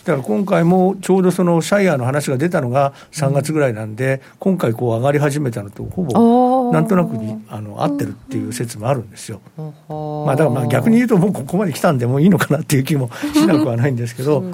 [0.08, 9.41] だから今回もちょうどそのシャイヤーの話が出たのが3月ぐらいなんで、今回こう上がり始めたのとほぼなんとなくにあの合ってるっていう説もあるんですよ。
[9.58, 14.46] まあだからまあ逆に言うともうここまで来たんでもういいのかなっていう気もしなくはないんですけど、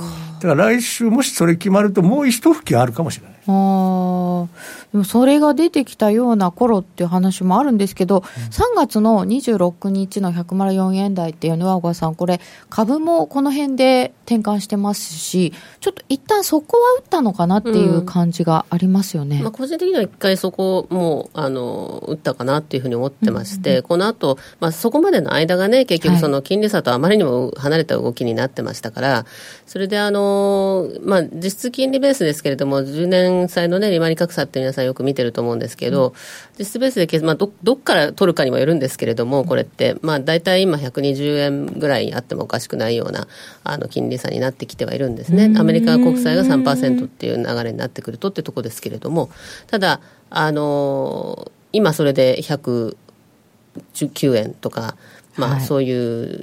[0.42, 3.34] だから来週もしそれ決まるともう一吹きあるかもしれない。
[3.46, 4.48] あー。
[4.94, 12.39] でもそれが出てきたような頃っていう話もあるんですけど、3月の26日の104円台っていうのは、小川さん、これ、
[12.70, 19.41] 株もこの辺で転換してますし、ちょっと一旦そこは打ったのかなっていう感じがありますよね。
[19.41, 29.25] まあ、個人的には一回そこもうあの打ったかなっていうふうに思ってまして、この後、まあそこまでの間がね、結局、その金利差とあまりにも離れた動きになってましたから、
[29.65, 36.13] それであの、まあ、実質金利ベースですけれども、10年債の、ね、利回り格差って皆さんよく見てると思うんですけど、
[36.58, 43.28] 実質ベースでけ、まあど、どっから取るかにもよるんですけれども、これって、まあ、大体今、120円ぐらいあってもおかしくないような
[43.63, 45.52] あの金利差になってきてはいるんですね。
[45.58, 49.32] アメリカ国債が3%っていう流れになってくるとってとこですけれども、
[49.68, 52.96] ただ、あの今それで119
[54.36, 54.96] 円とか、
[55.38, 55.62] まあ、はい。
[55.62, 55.92] そうい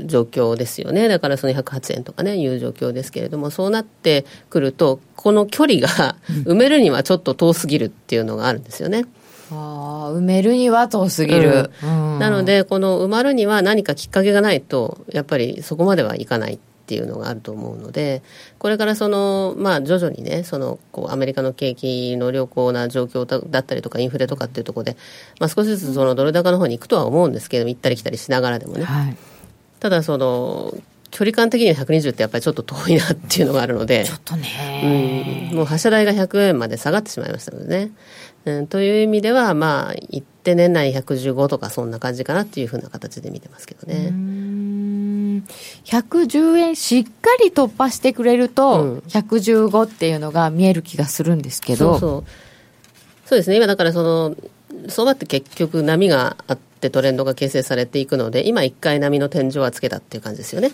[0.03, 9.05] う状況ですよね、だからその108円とかね、いう状況ですけれども、そうなってくると、この距離が埋めるにはちょっと遠すぎるっていうのがあるんですよね。
[9.53, 11.71] あー埋めるには遠すぎる。
[11.83, 18.23] うんなので、この埋まるには何かきっかけがないと、やっぱりそこまではいかないっていうのがあると思うので、
[18.59, 24.97] これからその、まあ、徐々にね、そのこうアメリカの景気の良好な状況だだったりとか、インフレとかっていうところで、
[25.39, 28.85] まあ、少しずつそのドル高の方に行くとは思うんですけど、行ったり来たりしながらでもね。
[28.85, 29.17] はい。
[29.79, 30.75] ただ、その、
[31.11, 34.05] 距離感的には120ってやっぱりちょっと遠いなっていうのがあるので。
[34.05, 35.51] ちょっとね。
[35.51, 37.91] うんもう発射台が100円まで下がってしまいましたのでね。
[38.45, 44.09] うん、という意味では、まあ、行って年内115とかそんな感じかなっていうふうな形で見てますけどね。
[44.09, 45.45] うーん。
[45.85, 47.11] 110円しっか
[47.43, 48.99] り突破してくれると、うん。
[49.09, 52.25] 115っていうのが見える気がするんですけど、そう
[53.27, 53.39] そう。
[53.39, 54.37] ですね、今だからその、
[54.89, 60.71] 相場って結局波があっってトレンドが形成されていくので、今1回波の天井はつけたっていう感じですよね。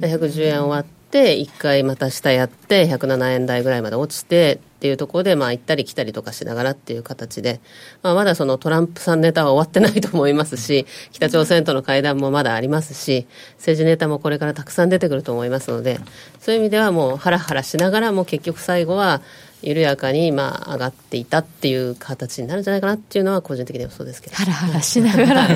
[0.00, 7.60] 110円終わって、1回また下やって、107円台ぐらいまで落ちて、っていうところで、まあ、行ったり来たりとかしながらっていう形で、
[8.02, 16.00] まあ、まだそのトランプさんネタは終わってないと思いますし、北朝鮮との会談もまだありますし、政治ネタもこれからたくさん出てくると思いますので、
[16.40, 19.22] そういう意味ではもうハラハラしながらも結局最後は、
[19.62, 24.34] 緩やかにまあ上がっていたっていう形になるんじゃないかなっていうのは個人的にはそうですけど。
[24.34, 25.48] ハラハラしながら。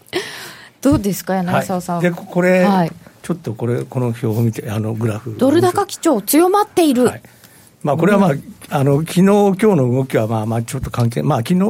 [0.80, 7.22] どうですか柳沢さん、はい、でこれ、はい、ちょっとこれこの表を見てあのグラフドル高基調強まっている、はい
[7.86, 11.60] まあ、これはまあ、うん、あの昨日今日の動きはまあまあちょっと関係、まあ昨日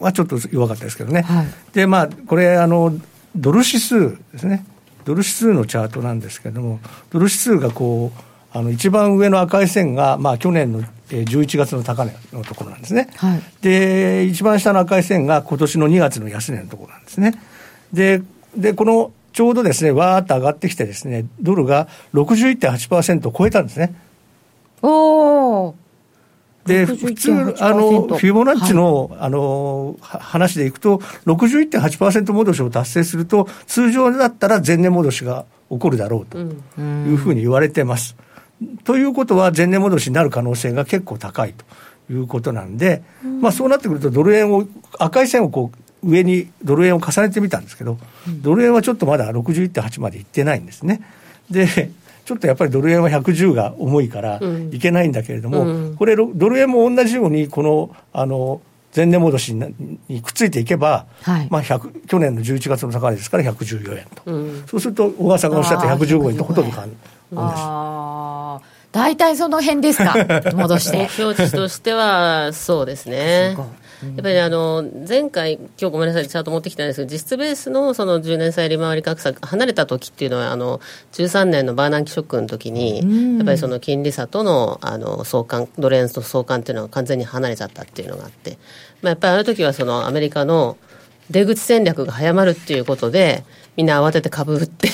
[0.00, 2.94] はちょっと弱かったですけどね、はい、でまあ、これあの、
[3.36, 4.64] ドル指数ですね、
[5.04, 17.34] ドル指数のチャートなんですけれども、ドル指数がこう、あの一番上の赤い線が、まあ、去年の11月の高値のところなんですね、はい、で一番下の赤い線が今年の2月の安値のところなんですね。
[17.92, 18.22] で
[18.56, 23.94] でこのちょうどですね、わーっと上がってきてですね、ドルが61.8%を超えたんですね。
[24.82, 25.74] お
[26.68, 38.16] で、普通、あの、フィボナッチの、はい、あの、話でいくと、61.8%戻しを達成すると、通常だったら前年戻しが起こるだろうというふうに言われてます。
[38.84, 43.02] ということは、前年戻しになる可能性が結構高いということなんで、
[43.40, 44.66] まあそうなってくると、ドル円を、
[44.98, 47.98] 赤い線をこう、上にドル円を重ねてみたんですけど、
[48.42, 51.00] ドル円はちょっとまだ61.8までいってないんですね。
[51.50, 51.90] で、
[52.28, 54.38] ちょっとやっぱりドル円は110が重いから
[54.70, 58.60] いけないんだけれども、うん、これ、ドル円も同じように、この、あの、
[58.94, 66.92] 前年戻しにくっついていけば、はい、まあ、去年の11月の高値ですから114円と、うん、そうすると小川さんがおっしゃった115円とほとんど変わる。
[67.36, 68.60] あ
[68.92, 70.14] 大体その辺ですか、
[70.54, 70.98] 戻して。
[70.98, 73.56] 目標値としては、そうですね。
[74.02, 80.80] やっぱりあの前回、今日ごめんなさい、チャート持ってきたんですけど、実質ベースのその10年債利回り格差、離れた時っていうのは、あの
[81.12, 88.58] 13年のバーナンキショックの時に、やっぱりその金利差とのあの相関、ドル円と相関っていうのは完全に離れちゃったっていうのがあって、
[89.02, 90.76] まあ、やっぱりあの時はそのアメリカの
[91.30, 93.44] 出口戦略が早まるっていうことで、
[93.76, 94.88] みんな慌てて株売って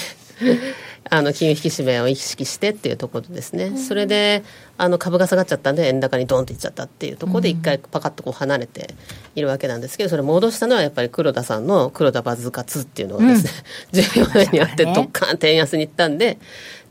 [1.10, 4.42] あの金融引き締めを意識してっていうところですね、うん、それで
[4.78, 8.94] あの株が下がっちゃったんで、円高にドンといっちゃったっていうところで、一回パカッとこう離れて
[9.36, 13.50] いるわけなんですけど、それ戻したのはやっぱり黒田さんの黒田バズカツっていうのがですね、
[13.92, 16.38] うん、 14年にあって、どっかんって円安にいったんで、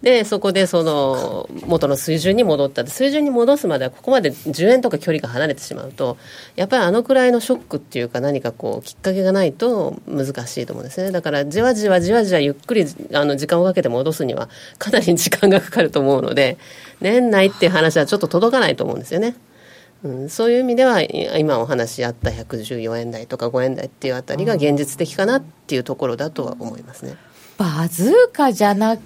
[0.04, 6.18] でそこでその元の水準に戻った水準に戻すまではここまで10円とか距離が離れてしまうと
[6.58, 16.58] やっぱりあのくらいのショックっていうか何かこうきっかけがないと難しいと思うんですねだからじわじわじわじわゆっくりあの時間をかけて戻すにはかなり時間がかかると思うので
[17.00, 19.36] 年内っていう話はちょっと届かないと思うんですよね。
[20.04, 27.16] うん、そういう意味では今お話しあった114円台とか5円台っていうあたりが現実的かなっていうところだとは思いますね。
[27.58, 28.98] バズーカじゃな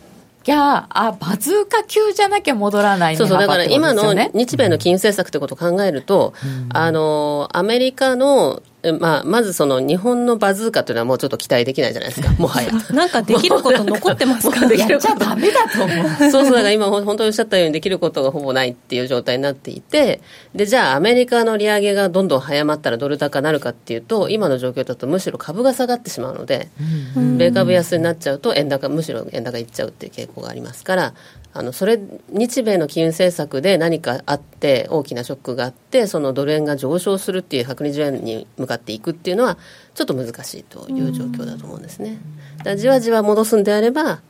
[0.48, 8.62] きゃ、あ、バズーカ級じゃなきゃ戻らない、そうそう、だから今の日米の金融政策ってことを考えると、うん、あの、アメリカの
[9.00, 12.72] まあ、まずその日本のバズーカというのはもうちょっと期待できないじゃないですか、 もはや。
[12.94, 14.68] なんかできること残ってますか？
[14.68, 15.94] できることダメだと思
[16.28, 16.32] う。
[16.32, 20.22] そうそう、だから今本当におっしゃったようにできることがほぼないっていう状態になっていて、
[20.54, 26.70] で、じゃあアメリカの利上げがどんどん早まったらドル高になるかっていうと、今の状況だとむしろ株が下がってしまうので、
[27.16, 31.13] 米株安になっちゃうと円高、むしろ円高いっちゃうっていう傾向がありますから、
[31.58, 39.58] あのそれ日米の金融政策で何かあって大きなショックがあってそのドル円が上昇するっていう120円に向かっていくっていうのは
[39.96, 42.20] ちょっと難しいという状況だと思うんですね。
[42.63, 44.22] だじわじわ戻すんであれば、ま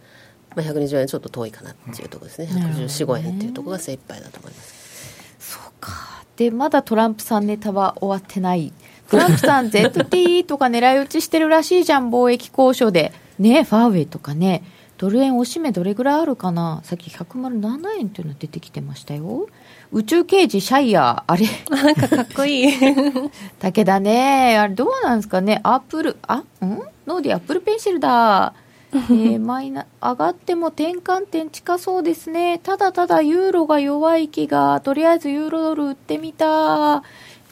[0.56, 2.48] あ、120円ちょっと遠いかなっていうところですね。
[2.50, 5.36] 114、5円っていうところが精一杯だと思います。
[5.38, 6.24] そうか。
[6.38, 8.72] でまだトランプさんネタは終わってない。
[9.10, 13.12] トランプさん ZT とか狙い撃ちしてるらしいじゃん貿易交渉で。
[13.38, 14.64] ねファーウェイとかね
[14.98, 16.82] ドル円押し目どれぐらいあるかな？
[16.84, 19.48] さっき107円っていうの出てきてましたよ。
[19.92, 21.46] 宇宙刑事シャイヤー、あれ？
[21.70, 22.74] なんかかっこいい。
[23.60, 25.60] 武田ね、あれどうなんですかね？
[25.64, 26.44] アップル、あ、ん？
[27.06, 28.54] ノーディアップルペンシルだ。
[28.94, 32.58] えー、 マイナ上がっても転換点近そうですね。
[32.58, 37.04] ただただユーロが弱い気が、とりあえずユーロドル売ってみた。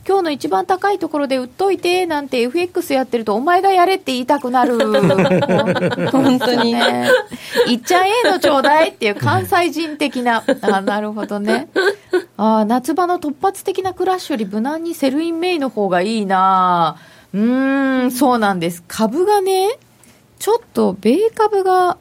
[0.08, 4.78] 今日の一番高いところで売っといてなんて FX やってるとお前がやれって言いたくなる。
[6.12, 6.74] 本当に。
[6.74, 7.10] ね。
[7.68, 10.44] いっちゃええのちょうだいっていう関西人的な。
[10.62, 11.70] あなるほどね。
[12.38, 16.98] あ夏場の突発的なクラッシュより無難に sell in May の方がいいな。
[17.34, 18.84] うんそうなんです。
[18.88, 19.70] 株がね
[20.38, 21.98] ちょっと米株が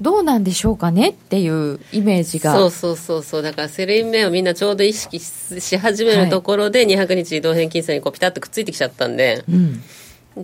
[0.00, 2.54] どうなんでしょうかねっていうイメージが。
[2.54, 3.22] そうそうそう。
[3.22, 9.82] そうだから sell in May をみんなちょうど意識し始めるところで、200日移動平均線にこうピタッとくっついてきちゃったんで、うん、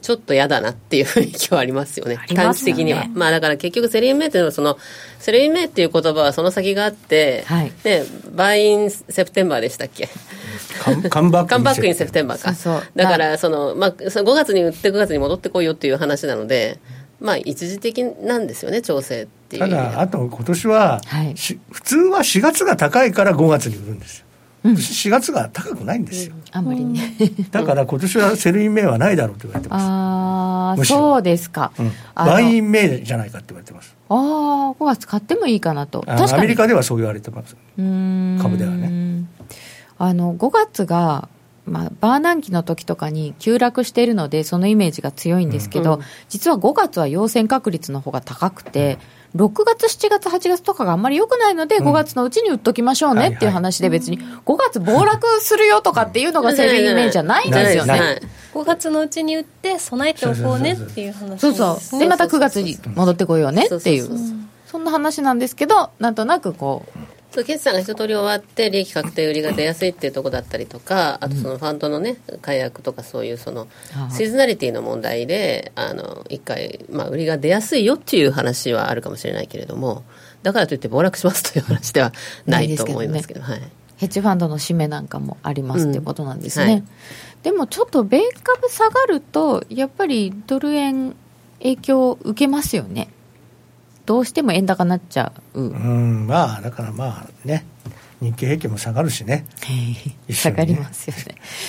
[0.00, 2.22] ちょっと嫌だなっていう雰囲気はありますよね、ね。
[2.34, 3.06] 短期的には。
[3.12, 4.78] まあだから結局、 sell in May っていうのはその、
[5.18, 7.72] sell in May っていう言葉はその先があって、はい。
[7.82, 10.08] で buy in September でしたっけ？
[10.82, 12.54] come come back come back in Sep tember か。
[12.54, 12.90] そうそう。
[12.96, 16.78] だから、その、まあ、その5月に売って9月に戻ってこいよっていう話なので、
[17.20, 19.62] まあ、一時的なんですよね、調整っていう。
[19.62, 19.68] た。
[19.68, 21.36] だ、あと今年は、はい。
[21.36, 24.26] し普通は4月が高いから5月に売るんですよ、
[24.64, 27.14] 4月が高くないんですよ、あんまりね。
[27.50, 31.72] だから今年は sell in May はないだろうと言われてます、ああ、そうですか。
[31.78, 31.92] うん。
[32.14, 34.16] buy in May じゃないかって言われてます、ああ、
[34.78, 36.04] 5月買ってもいいかなと。
[36.06, 38.38] アメリカではそう言われてます、うーん。
[38.40, 39.24] 株ではね。
[39.98, 41.28] あの、5月が、
[41.64, 46.00] まあ、バーナン期の時とかに急落しているので、そのイメージが強いんですけど、うん。
[46.28, 48.98] 実は5月は陽線確率の方が高くて、
[49.34, 51.84] 6月、7月、8月とかがあんまり良くないので、ん。
[51.84, 57.88] 5月のうちに売っときましょうねっていう話で、別に5月暴落するよとかっていうのがセルイメージじゃないんですよね。
[57.88, 58.22] ないない。
[58.52, 62.00] 5月のうちに売って備えておこうねっていう話そうねそう。
[62.00, 64.08] で、また9月に戻ってこようねっていう。
[64.66, 66.98] そんな話なんですけど、なんとなくこう、
[67.32, 73.68] そう決算が一通り終わって利益確定売りが出やすいっていうところだったりとかあとそのファンドのね解約とかそういうその
[74.10, 74.30] シー。
[74.32, 80.04] ズナリティの問題であの一回、まあ、売りが出やすいよっていう話はあるかもしれないけれども
[80.42, 82.12] だからといって暴落しますという話では
[82.46, 83.62] ないと思いますけどはい。
[83.96, 86.84] ヘッジファンドの締めなんかもありますっていうことなんですね、うんはい。
[87.44, 91.14] でもちょっと米株下がるとやっぱりドル円
[91.58, 93.08] 影響を受けますよね
[94.06, 97.64] どうしても円高になっちゃう、うん、まあ、だからまあね、
[98.22, 99.46] 日経平均も下がるしね、
[100.28, 100.34] ね。
[100.34, 101.16] 下がりますよ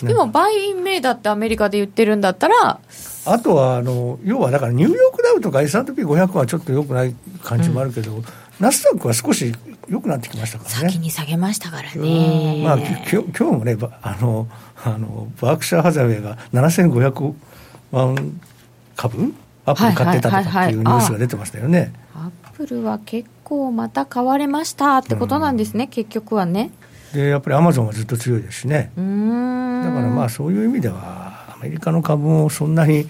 [0.01, 0.07] ね。
[0.07, 2.79] でも buy in May だってアメリカで言ってるんだったら
[3.25, 8.23] あとはあの、要はだからニューヨークダウとか S&P500 はちょっと良くない感じもあるけど、
[8.59, 9.53] ナスダックは少し
[9.89, 10.89] 良くなってきましたからね。
[10.89, 14.47] 先に下げましたからうんねまあ、ききょ今日もね、ばあの
[14.83, 17.33] あのバークシャーハザウェイが7500
[17.91, 18.41] 万
[18.95, 19.33] 株、
[19.65, 21.93] アップル買ってたとかっていうニュースが出てましたよね。
[22.15, 26.71] アップルは結構また買われましたってことなんですね、結局はね
[27.13, 28.91] で、やっぱりアマゾンはずっと強いですしね。
[28.95, 29.01] だ
[29.91, 33.07] からまあそういう意味では、アメリカの株もそんなに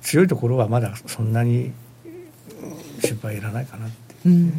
[0.00, 1.72] 強いところはまだそんなに
[2.04, 4.14] うん心配いらないかなって。
[4.26, 4.52] うん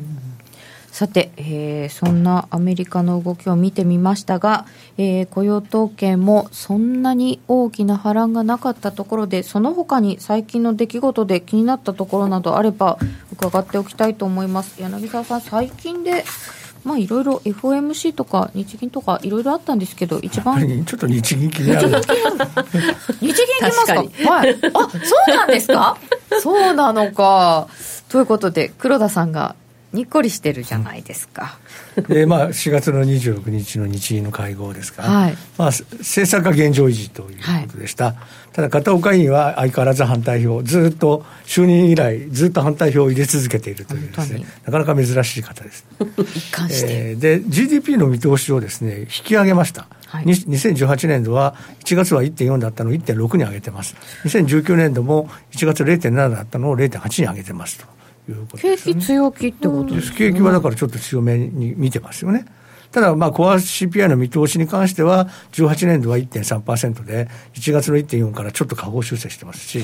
[0.94, 4.66] さて、えーそんなアメリカの動きを見てみましたが、
[5.00, 13.00] えー雇用統計もそんなに大きな波乱がなかったところでその他に最近の出来事で気になったところなどあれば
[13.32, 16.24] 伺っておきたいと思います柳沢さん最近で
[16.84, 21.90] まあいろいろ FOMC とか日銀とかいろいろあったんですけど一番ちょっと日銀気になる。
[21.90, 22.04] 日銀
[23.22, 23.96] 行きますか？
[23.96, 24.56] 確はい。
[24.74, 25.98] あ、そうなんですか？
[26.42, 27.68] そうなのか。
[28.10, 29.56] ということで、黒田さんが
[29.94, 31.60] にっこりしてるじゃないですか。
[32.08, 35.04] でまあ、4月の26日の日銀の会合ですか。
[35.04, 35.38] ら、はい。
[35.58, 38.16] まあ、せ政策は現状維持ということでした、
[38.54, 44.46] ただ片岡委員は相変わらず反対票、ずっと就任以来、ずっと反対票を入れ続けているというです、ね。
[44.66, 45.86] なかなか珍しい方です。
[46.36, 46.88] 一貫して。
[46.90, 50.26] えーで GDP の見通しをですね引き上げました、はい。
[50.26, 53.96] に2018年度は1月は1.4だったのを1.6に上げてます。
[54.24, 57.86] 2019年度も1月0.7だったのを0.8に上げてますと
[58.30, 62.46] いうことです、景気強気ってことです景気はだからちょっと強めに見てますよね。
[62.92, 69.84] ただ、まあ、コア CPI の見通しに関しては、18年度は1.3%で、1月の1.4からちょっと下方修正してますし、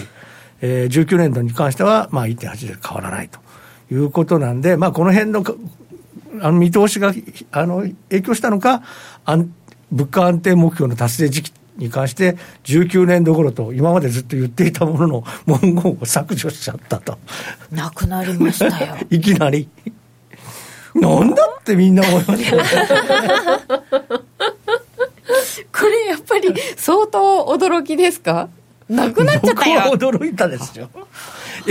[0.61, 3.39] えー、19年度に関しては、まあ、1.8で変わらないと
[3.91, 5.55] いうことなんで、まあ、この辺のか
[6.41, 7.11] あの見通しが
[7.51, 8.83] あの影響したのか、
[9.25, 9.51] 安
[9.91, 17.17] 物価安定目標の達成時期に関して、19年度頃と、今までずっと言っていたものの文言を削除しちゃったと。
[17.71, 18.97] なくなりましたよ。
[19.09, 19.67] いきなり。
[20.95, 22.59] なんだってみんな思いますよ。
[25.71, 28.49] これやっぱり相当驚きですか？
[28.89, 29.93] なくなっちゃった僕はよ。
[29.93, 30.89] 驚いたですよ。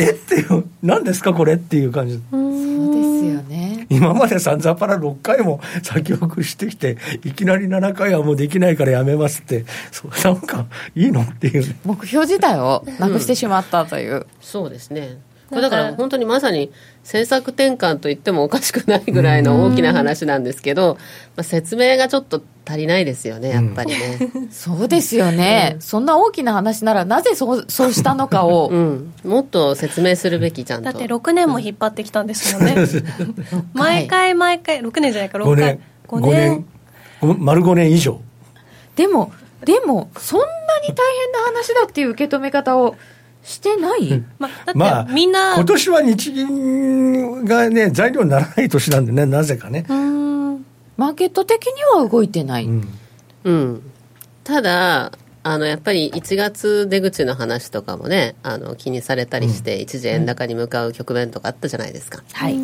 [0.03, 2.21] えっていう、何ですかこれっていう感じ。
[2.31, 3.87] そうですよね。
[3.91, 11.77] 今まで散々パラ6回も先送りしてきて、いきなり7回はもうできないからやめますって、そうなんかいいのっていうね。
[11.85, 14.27] 目標自体をなくしてしまったという。
[14.41, 15.19] そうですね
[15.49, 16.71] これだから本当にまさに
[17.03, 20.99] 政策転換と言ってもおかしくないぐらいの大きな話なんですけど、
[21.37, 25.77] まあ、説明がちょっと足りないですよねやっぱりね、そうですよね。
[25.81, 28.69] そんな大きな話ならなぜそうそうしたのかを。
[28.73, 30.85] うん、もっと説明するべきちゃんと。
[30.85, 32.75] だって6年も引っ張ってきたんですもんね。
[33.73, 35.65] 毎回毎回6年じゃないか6 5回。
[35.65, 36.67] 年、5年、
[37.23, 38.21] ご丸5年以上。
[38.97, 39.33] でも、
[39.65, 42.97] でも、そんなに大変な話だっていう受け止め方を
[43.43, 45.55] してない、まだって、まあ、みんな。
[45.55, 49.85] 今年は日銀がね、材料にならない年なんでね、なぜかね。
[49.89, 49.95] うー
[50.57, 50.67] ん。
[50.97, 52.65] マーケット的には動いてない。
[52.65, 52.89] うん。
[53.45, 53.83] うん、
[54.45, 55.13] ただ
[55.45, 62.59] あのやっぱり1月出口の話とかもねあの気にされたりして、一時円高に向かう局面とかあったじゃないですか、はい。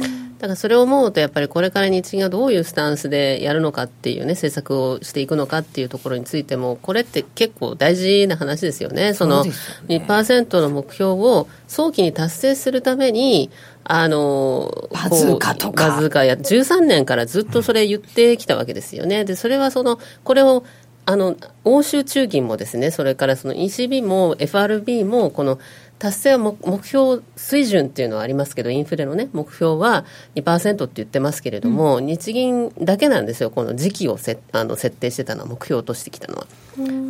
[0.45, 9.15] だからそれを思うとやっぱりこれから日銀がどういうスタンスでやるのかっていうね政策をしていくのかっていうところについてもこれって結構大事な話ですよね。
[9.15, 10.05] そのそうですよね。
[10.07, 13.51] 2%の目標を早期に達成するために
[13.85, 15.89] あのバズーカとか。
[15.89, 19.25] バズーカや13年からずっとそれ言ってきたわけですよね。
[19.25, 20.63] でそれはそのこれを
[21.07, 25.59] あの欧州中銀もですねそれからその ECB も FRB もこの
[26.05, 36.47] 達成は目目標水準っていうのはありますけどインフレのね目標は2%って言ってますけれども、日銀だけなんですよこの時期をせあの設定してたのは目標としてきたのは。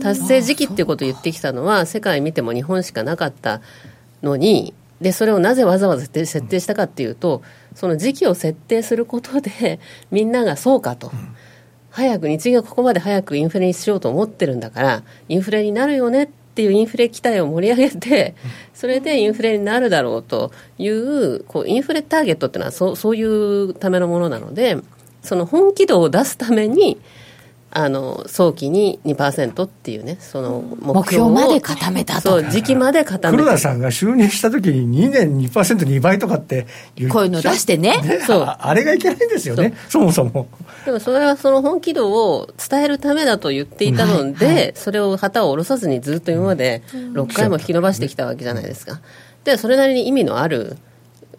[0.01, 3.61] 達成時期っていうことを言ってきたのは世界見ても日本しかなかった
[4.23, 7.43] のにでそれをなぜわざわざ設定したかっていうと
[7.75, 9.81] その時期を設定することで
[10.13, 11.11] みんながそうかと。
[11.91, 18.37] 早く日銀がここまで早くインフレにしようと思ってるんだからインフレになるよねっていうインフレ期待を盛り上げて
[18.75, 24.77] それでインフレになるだろうというこうインフレターゲットっていうのはそうそういうためのものなので
[25.21, 27.01] その本気度を出すために
[27.77, 32.41] あの早期に2%っていうねその目標を目標まで固めたと。
[32.43, 33.43] 時期まで固めた。
[33.43, 38.21] 黒田さんが就任した時に2年 2%2 倍とかって言っこういうの出してね。
[38.27, 38.43] そう。
[38.43, 39.75] ああれがいけないんですよね。
[39.89, 40.47] そもそも。
[40.85, 49.01] でもそれはその本気度を伝えるためだと言っていたので、それを旗を下ろさずにずっと今まで6回も引き伸ばしてきたわけじゃないですか。
[49.43, 50.77] で、それなりに意味のある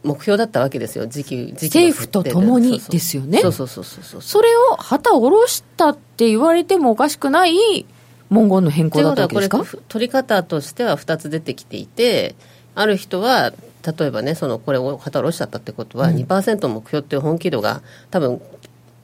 [0.05, 3.39] 目標だったわけですよ、時期、時期の政府と共にですよね。
[3.41, 4.03] そうそうそうそう。
[4.03, 4.21] そう。
[4.21, 7.85] それを旗を下ろしたって言われてもおかしくない
[8.29, 9.57] 文言の変更だったわけですか？
[9.57, 12.35] ということはこれ取り方としては2つ出てきていて
[12.75, 13.51] ある人は
[13.97, 18.41] 例えばねそのこれを旗を下ろしちゃったってことは、2%目標っていう本気度が多分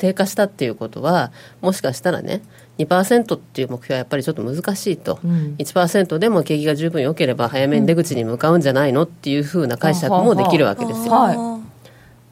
[0.01, 1.31] 低下したっていうことは
[1.61, 2.41] もしかしたらね
[2.79, 5.55] 2%っていう目標はやっぱりちょっと難しいと、ん。
[5.59, 11.13] 1%でも景気が十分良ければ早めに出口に向かうんじゃないのっていうふうな解釈もできるわけですよ。
[11.13, 11.35] はい。
[11.37, 11.59] あ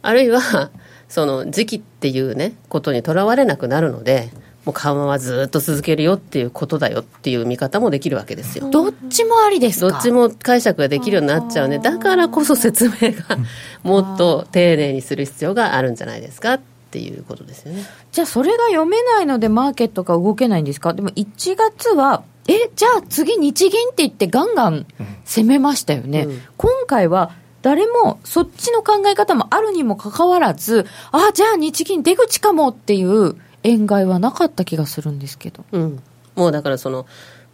[0.01, 0.71] あるいは
[1.07, 4.29] その時期っていうねことにとらわれなくなるので
[4.65, 8.69] もう緩和はずっと続けるよっていうことだよっていう見方もできるわけですよ。
[8.69, 9.91] どっちもありですか？
[9.91, 11.79] どっちも解釈ができるようになっちゃうね。
[11.79, 13.37] だからこそ説明が
[13.83, 16.59] もっと丁寧にする必要があるんじゃないですかっ
[16.91, 17.83] ていうことですよね。
[18.11, 20.93] じゃあそれが読めないのでマーケットが動けないんですか？
[20.93, 24.85] でも1月はえじゃあ次日銀って言ってガンガン
[25.23, 26.41] 攻めましたよね、うん。
[26.57, 27.31] 今回は
[27.61, 35.65] 誰もそっちの考え方もあるにもかかわらずあじゃあ日銀出口かもっていう円買いはなかった気がするんですけど。
[35.71, 36.01] うん、
[36.35, 37.05] もうだからその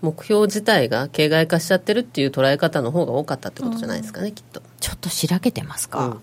[0.01, 4.61] 目標自体が形骸化しちゃってるっていう捉え方の方が多かったってことじゃないですかね、きっと。
[4.79, 6.17] ちょっとしらけてますか？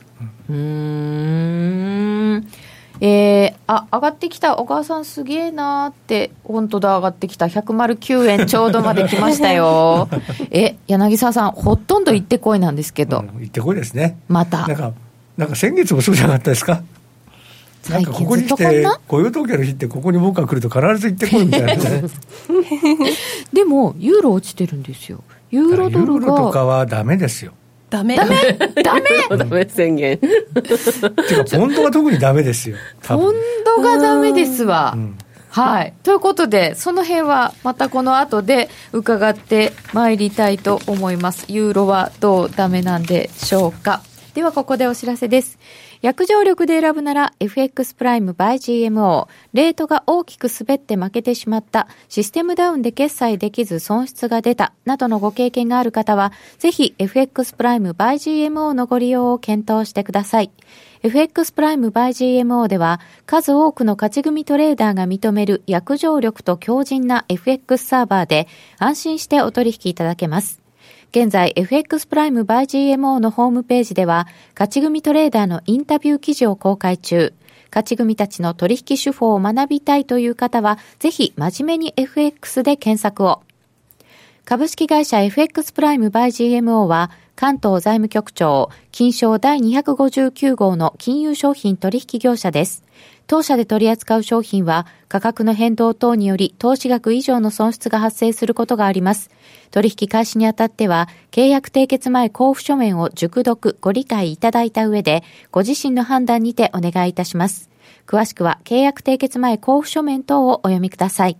[0.49, 2.47] うん
[3.05, 4.57] えー、あ上がってきた。
[4.59, 6.31] 小川さんすげえなーって。
[6.45, 7.47] 本当だ上がってきた。
[7.47, 10.09] 109円ちょうどまで来ましたよ。
[10.53, 14.19] え柳沢さんほとんど行ってこいなんですけど、うん行ってこいですね。
[14.29, 14.69] また。
[14.69, 14.93] なんか
[15.37, 16.83] なんか先月もそうじゃなかったですか？
[17.91, 19.01] なんかここに来てな？
[19.09, 22.03] 雇用統計の日ってここに僕が来ると必ず行ってこいみたいなね。
[23.53, 25.25] でもユーロ落ちてるんですよ。
[25.51, 27.53] ユーロドルユーロとかがはダメですよ
[27.93, 28.37] ダメダメ？
[28.83, 29.03] ダメ？
[29.37, 30.19] ダメ宣言。
[30.19, 33.35] ていうかポンドは特にダメですよ多ポン分
[33.65, 35.19] ドがダメですわ、うん
[35.51, 35.93] はい。
[36.03, 41.45] ということで、その辺はまたこの後で伺ってまいりたいと思います。
[41.53, 44.01] ユーロはどうダメなんでしょうか。
[44.33, 45.59] ではここでお知らせです。
[46.03, 49.29] 約定力で選ぶなら FX プライム by GMO。
[49.53, 51.87] レートが大きく滑って負けてしまった。
[52.09, 54.73] システムダウンで決済できず損失が出た。
[54.85, 58.15] などのご経験がある方は、ぜひ FX プライム by
[58.49, 60.51] GMO のご利用を検討してください。
[61.05, 62.09] FX プライム by
[62.43, 68.49] GMO では数多くの勝ち組トレーダーが認める約定力と強靭な FX サーバーで
[68.79, 70.62] 安心してお取引いただけます。
[71.15, 72.63] 現在 FX プライム by
[72.95, 77.35] GMO のホームページでは勝ち組トレーダーのインタビュー記事を公開中。
[77.71, 83.43] 勝ち組たちの取引手法を学びたいという方はぜひ真面目に FX で検索を。
[84.47, 92.85] 株式会社 FX プライムバイ GMO は関東財務局長金賞第259号の金融商品取引業者です。
[93.27, 99.31] 当社で取り扱う商品は価格の変動等により投資額以上の損失が発生することがあります。
[99.71, 107.71] 取引開始にあたっては契約締結前交付書面を熟読ご理解いただいた上でご自身の判断にてお願いいたします。
[108.07, 111.39] 詳しくは契約締結前交付書面等をお読みください。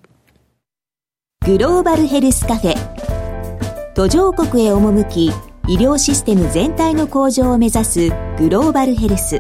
[1.45, 5.27] グローバルヘルスカフェ途上国へ赴き
[5.69, 9.39] 医療システム全体の向上を目指すグローバルヘルス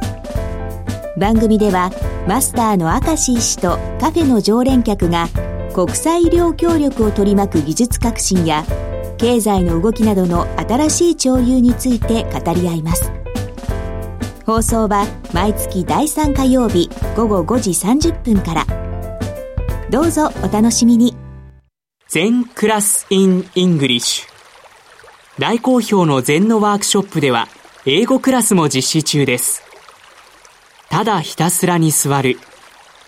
[1.18, 1.90] 番組では
[2.26, 5.28] マスターの明石医師とカフェの常連客が
[5.74, 8.64] 国際医療協力を取り巻く技術革新や
[9.18, 13.12] 経済の動きなどの新しい潮流について語り合います。
[14.44, 18.66] 放送は毎月第3火曜日午後5時30分から。
[19.90, 21.14] どうぞお楽しみに。
[22.08, 24.28] Zen class in English
[25.38, 27.48] 大好評の禅のワークショップでは
[27.86, 29.71] 英語クラスも実施中です。
[30.92, 32.38] ただひたすらに座る。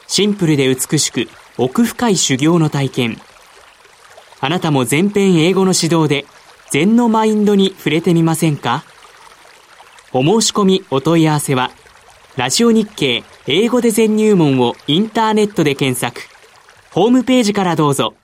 [0.06, 1.28] シンプルで美しく
[1.58, 3.20] 奥深い修行の体験。
[4.40, 6.24] あなたも全編英語の指導で
[6.70, 8.84] 禅のマインドに触れてみませんか？
[10.14, 11.72] お申し込みお問い合わせは
[12.36, 16.22] ラジオ日経英語で全入門をインターネットで検索。
[16.90, 18.14] ホームページからどうぞ。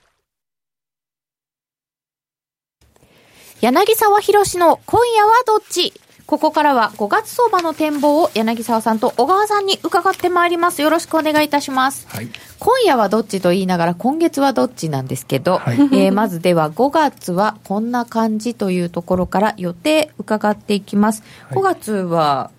[3.61, 5.93] 柳沢博の今夜はどっち？
[6.31, 10.81] ここからは5月相場の展望を柳沢さんと小川さんに伺ってまいります。
[10.81, 12.07] よろしくお願いいたします。
[12.07, 12.29] はい。
[12.57, 15.75] 今夜はどっちと言いながら今月はどっちなんですけど、はい。
[15.75, 21.21] えーまずでは5月はこんな感じというところから予定伺っていきます。
[21.49, 21.57] はい。
[21.57, 22.49] 5月は、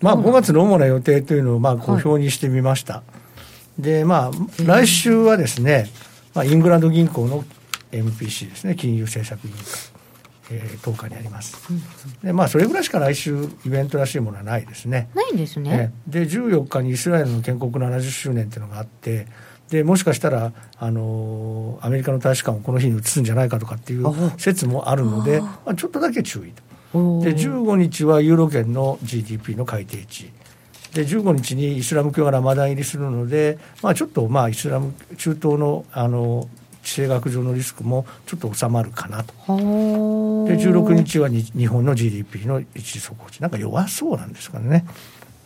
[0.00, 3.04] まあ、5月の主な予定というのをまあ公表にしてみました、
[3.78, 5.86] でまあ来週はですね、
[6.34, 7.44] まあ、イングランド銀行の
[7.92, 8.74] MPC ですね。
[8.74, 9.62] 金融政策委員会、
[10.50, 11.56] えー10日にあります、
[12.22, 15.08] でまあそれぐらいしか来週イベントらしいものはないですね。
[15.14, 15.92] ないんですね。
[16.08, 16.24] ええ。
[16.24, 19.26] で14日にイスラエルの建国70周年っていうのがあって
[19.68, 26.62] でもしかしたら、あのーアメリカの大使館をこの日に移すんじゃないかとかっていう説もあるのでまあ、ちょっとだけ注意と。
[27.22, 30.30] で15日はユーロ圏の GDP の改定値
[30.94, 36.48] で15日にイスラム教がラマダン入りするので、まあ、ちょっとまあイスラム中東のあの
[36.88, 39.56] 地政学上のリスクもちょっと収まるかなとは
[40.48, 44.86] で16日はに日本の GDP の一時速報値なんか弱そうなんですからね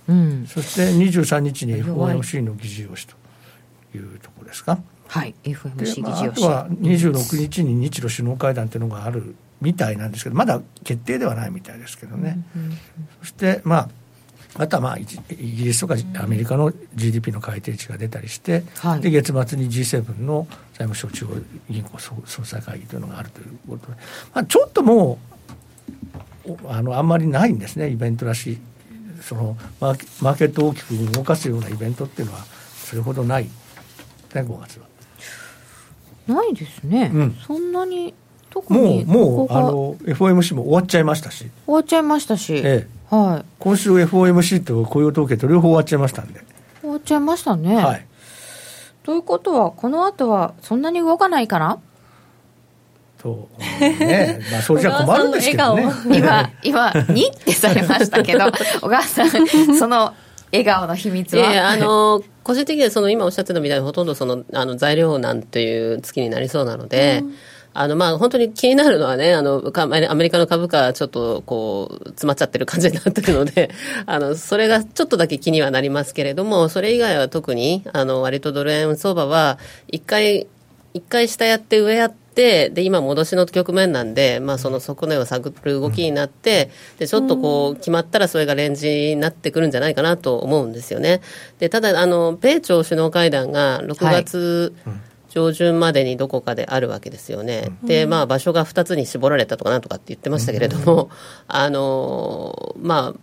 [0.09, 0.47] うん。
[0.47, 4.79] そして23日に FOMC の議事要旨というところですか
[5.09, 5.35] はい。
[5.43, 6.95] で FMC まあ、議事要あとは旨。
[6.95, 12.39] 26日に日露首脳会談というのがあるみたいなんですけどまだ決定ではないみたいですけどね、
[13.21, 13.89] そしてまあ
[14.59, 19.01] あとはまあイギリスとかアメリカの GDP の改定値が出たりして、はい。
[19.01, 21.29] で月末に G7 の財務省中央
[21.71, 23.97] 銀行総総裁会議というのがあるということで、
[24.35, 25.19] まあ、ちょっとも
[26.47, 28.59] うおあのあんまりないんですねイベントらしい。
[29.23, 32.45] そのマーケマーケットを大きく動かすようなイベントっていうのは
[32.75, 33.51] それほどない、ね、
[34.35, 34.87] 5月は。
[36.27, 37.11] ないですね。
[37.13, 37.37] うん。
[37.47, 38.15] そんなに、
[38.51, 43.45] 特もにう、もう、あの、FOMC も終わっちゃいましたし、終わっちゃいましたし、ええはい。
[43.59, 46.43] 今週 FOMC と雇用統計と両方終わっちゃいましたんで、
[46.81, 47.77] 終わっちゃいましたね。
[47.77, 48.07] はい。
[49.03, 51.79] ということは、この後はそんなに動かないかな？
[53.19, 53.51] と、
[53.81, 55.93] ね、 まあ、それじゃ困るんですけどね。
[56.07, 58.47] 今、 今、にってされましたけど、
[58.81, 59.29] 小川さん、
[59.79, 60.15] その
[60.51, 61.53] 笑顔の秘密は？
[61.53, 67.23] いやあの個人的にはその今おっしゃってたみたいにほとんどそのあの材料難という月になりそうなので、
[67.75, 73.71] あのまあ本当に気になるのはねあのかアメリカの株価ちょっとこう詰まっちゃってる感じになってるので
[74.07, 79.59] あのそれがちょっとだけ気にはなりますけれどもそれ以外は特にあの割とドル円相場は
[79.89, 80.47] 一回
[80.95, 91.21] 一回下やって上やって、で、今戻しの局面なんで、まあその底値を探る動きになって、で、ちょっとこう決まったらそれがレンジになってくるんじゃないかなと思うんですよね。
[91.59, 94.75] で、ただ、あの、米朝首脳会談が6月、
[95.33, 97.73] 上旬までにどこかであるわけですよね。
[97.83, 101.09] で、まあ場所が2つに絞られたとかなんとかって言ってましたけれども、
[101.49, 103.21] あの、まあ、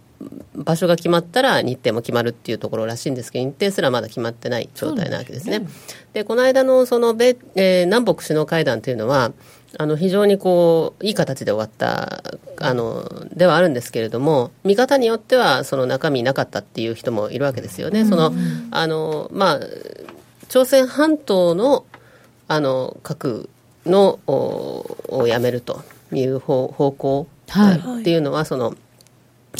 [0.55, 5.67] 場所が決まったら日程も決まるっていうところらしいんですけど、日程すらまだ決まってない状態なわけですね。
[6.13, 9.31] でこの間のその米、えー南北首脳会談というのは、
[9.77, 12.23] あの非常にこういい形で終わった
[12.59, 18.03] あのではあるんですけれども、見方によってはその中身なかったっていう人もいるわけですよね。
[18.05, 18.33] その
[18.71, 19.59] あのまあ
[20.49, 21.85] 朝鮮半島の
[22.49, 23.49] あの核
[23.85, 28.75] のおをやめるという方方向、はいっていうのはその、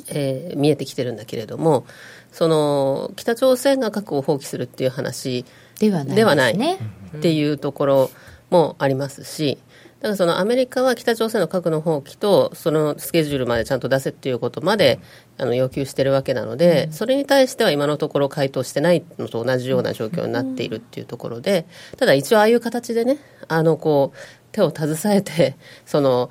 [0.09, 1.85] えー見えてきてるんだけれども
[2.31, 5.45] その北朝鮮が核を放棄するっていう話
[5.79, 6.03] では
[6.35, 6.77] ないね。
[7.17, 8.11] っていうところ
[8.49, 9.57] もありますし、
[9.99, 14.99] だからそのアメリカは北朝鮮の核の放棄とそのスケジュールまでちゃんと出せっていうことまで
[15.37, 21.65] あの要求してるわけなので、それに対しては今のところ回答してないのと同じような状況になっているっていうところで、
[21.97, 23.17] ただ一応ああいう形でね、
[23.49, 24.17] あのこう
[24.53, 26.29] 手を携えて その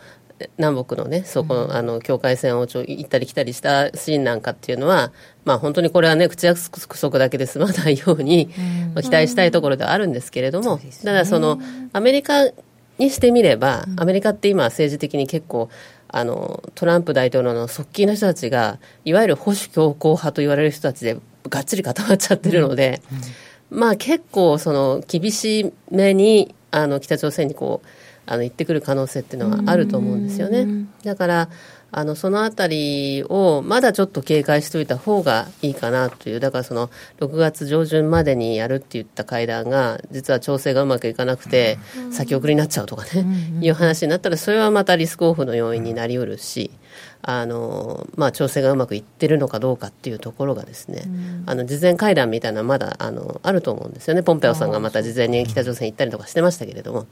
[0.56, 5.12] 南北のね、そこの、あの、境界線をちょ行ったり来たりしたシーンなんかっていうのは、
[5.44, 6.60] まあ本当にこれはね、口約
[7.00, 8.48] 束だけで済まないように、
[8.94, 11.58] まあ期待したいところではあるんですけれども、ただその、
[11.92, 12.50] アメリカ
[12.98, 15.68] にしてみれば、アメリカって今政治的に結構、
[16.08, 21.18] あの、トランプ大統領の側近の人たちが、いわゆる保守強硬派と言われる人たちで、
[21.48, 23.00] がっちり固まっちゃってるので、
[23.70, 27.88] まあ、結構その厳しめにあの北朝鮮にこう
[28.26, 30.86] あの行ってくる可能性っていうのはあると思うんですよね。
[31.02, 31.48] だから
[31.90, 41.78] あのそのあたりをまだちょっと警戒しておいた方がいいかなという、だからその6月上旬までにやるって言った会談が、実は調整がうまくいかなくて、
[42.10, 43.26] 先送りになっちゃうとかね、
[43.62, 46.70] いう話になったら、それはまたリスクオフの要因になりうるし、
[47.22, 51.04] あのまあ、調整がうまくいってるのかどうかっていうところがですね、
[51.46, 57.06] あの事前会談みたいなまだあのあると思うんですよね、ポンペオさんがまた事前に北朝鮮行ったりとかしてましたけれども。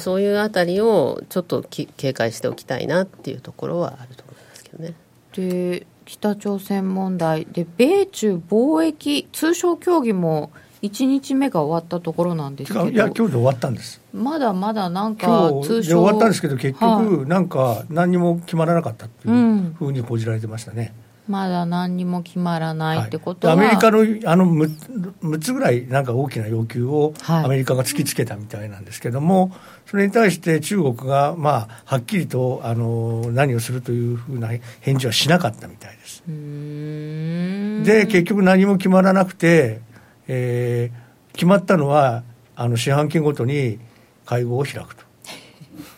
[0.00, 4.94] そういうあたりをちょっと警戒しておきたいなっていうところはあると思いますけどね。
[5.34, 7.46] で北朝鮮問題。
[7.50, 10.50] で米中貿易通商協議も
[10.82, 12.88] 1日目が終わったところなんですけど。
[12.88, 14.00] いや今日で終わったんです。
[14.12, 23.98] まだまだなんか通商で終わったんですけど結局なんか何にも決まらなかったっていうふうに報じられてましたね、うんまだ何にも決まらないってことは、はい、アメリカの
[24.30, 29.50] あの 6, 6, つぐらいなんか大きな要求をアメリカが突きつけたみたいなんですけども、はい、
[29.88, 36.22] それに対して中国が、まあ、はっきりとあの何をするというふうな返事はしなかったみたいです。
[36.26, 39.80] で結局何も決まらなくて、
[40.26, 42.22] えー、決まったのは
[42.54, 43.78] あの四半期ごとに
[44.26, 45.04] 会合を開くと。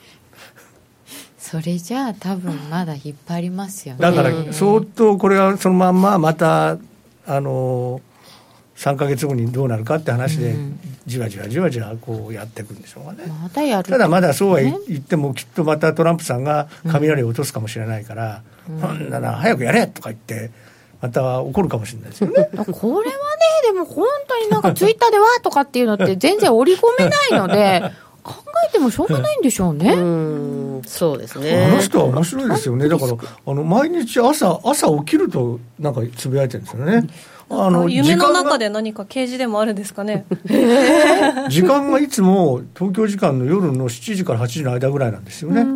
[1.36, 6.78] それじゃあ多分まだ引っ張りますよねだから相当これはそのまんままた
[7.26, 8.00] あの
[8.80, 10.54] 3か月後にどうなるかって話で、
[11.04, 20.50] じわじわじわじわこうやっていくんでしょうかね、またやる、ただまだそうは言ってもきっとまたトランプさんが雷を落とすかもしれないから、うん、そんなな早くやれとか言って
[21.02, 22.48] また怒るかもしれないですよね。
[22.54, 23.12] これはね
[23.64, 28.34] でも本当になんかツイッターでわとかっていうのって 全然織り込めないので考
[28.66, 29.92] えてもしょうがないんでしょうね。
[29.92, 31.66] うそうですね。
[31.66, 32.88] あの人は面白いですよね。
[32.88, 33.12] だから、
[33.46, 37.06] あの、毎日朝、朝起きると、なんかつぶやいてるんですよね。
[37.52, 40.24] あの夢の中で何か掲示でもあるんですかね。
[41.50, 45.66] 時間がいつも東京時間の夜の7時から8時の間ぐらいなんですよね。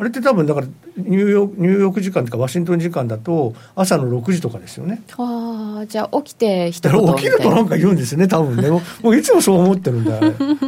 [0.00, 0.66] あれって多分だから
[0.96, 5.02] ニューヨークニューヨーク時間とかワシントン時間だと朝の6時とかですよね。
[5.18, 8.70] ああじゃあ起きて一言起きるとなんか言うんですね多分ね。
[8.70, 10.18] もういつもそう思ってるんだ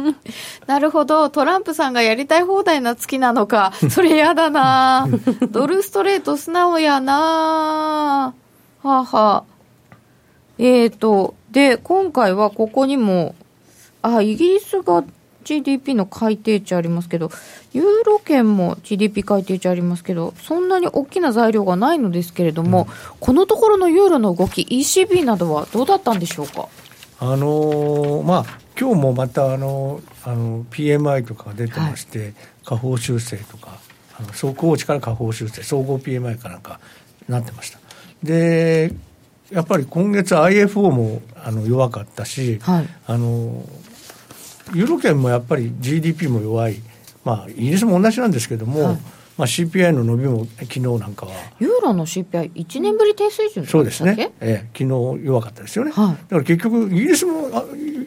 [0.67, 1.29] なるほど。
[1.29, 3.73] トランプさんがやりたい放題な月なのか。
[3.89, 5.09] それやだな。
[5.49, 8.33] ドルストレート素直やな。
[8.83, 9.05] はあ、は
[9.37, 9.43] あ、
[10.57, 13.35] えーとで今回はここにも
[14.01, 15.03] あイギリスが
[15.43, 17.29] GDP の改定値ありますけど、
[17.73, 26.69] ユーロ圏も GDP 改定値ありますけど、そんなに大きな材料がないのですけれども、うん、このところのユーロの動き、ECB などはどうだったんでしょうか？
[27.19, 32.33] あのー、まあ今日もまたあのあの PMI とかが出てまして、はい、
[32.65, 33.79] 下方修正とか
[34.17, 36.79] あの総合値から下方修正総合 PMI かなんか
[37.27, 37.79] なってました。
[38.23, 38.93] で
[39.53, 43.63] やっぱり今月 IFO もあの弱かったし、はい、あの
[44.73, 46.81] ユーロ圏もやっぱり GDP も弱い、
[47.23, 48.95] まあ、イギリスも同じなんですけども、はい、
[49.37, 51.33] まあ、CPI の伸びも昨日なんかは。
[51.59, 57.49] ユーロの CPI、1年ぶり低水準そうですね、ええ、昨日弱かったですよね、はい、だから結局、イギリスも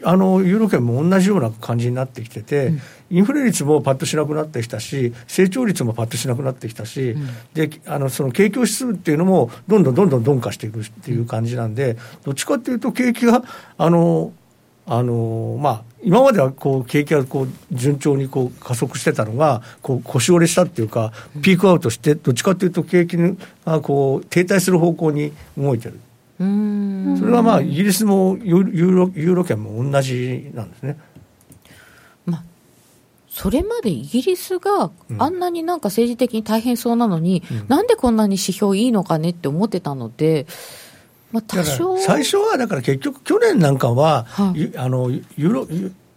[0.03, 2.81] ああのユーロ圏も同じような感じになってきてて、うん、
[3.11, 13.43] インフレ率もパッとしなくなってきたし、成長率もパッとしなくなってきたし、うん、であのその景況指数っていうのも、どんどんどんどん鈍化していくっていう感じなんで、どっちかっていうと、景気が
[13.77, 14.33] あの
[14.89, 21.11] あのまあ、今まではこう景気がこう順調にこう加速してたのがこう腰折れしたっていうか
[21.43, 23.17] ピークアウトしてどっちかというと景気
[23.65, 25.99] がこう停滞する方向に動いてる
[26.37, 26.43] そ
[27.25, 30.97] れはまあイギリスもユーロユーロ圏も同じなんですね。
[32.25, 32.43] まあ
[33.27, 40.45] それまでイギリスがあんなになんか政治的に大変そうなのに、うん、なんでこんなに指標いいのかねって思ってたので、
[41.31, 45.67] まあ、多少最初はだから結局、去年なんかは、はあのユーロ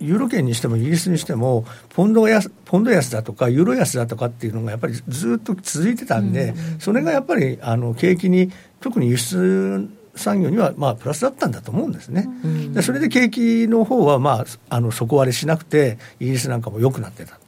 [0.01, 8.51] ユーロ圏にしてもイギリスにしてもポンド安、ポンド安だとか、ユーロ安だとかっていうのがやっぱりずっと続いてたんで、うんうん、それがやっぱりあの景気に、
[8.81, 9.91] 特に輸出
[10.21, 17.39] 産業にはまあプラスだったんだと思うんですね、うん、でそれで景気の方はまああの底割れしなくて、イギリスなんかも良くなってた。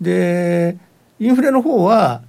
[0.00, 0.76] で
[1.18, 2.22] インフレの方は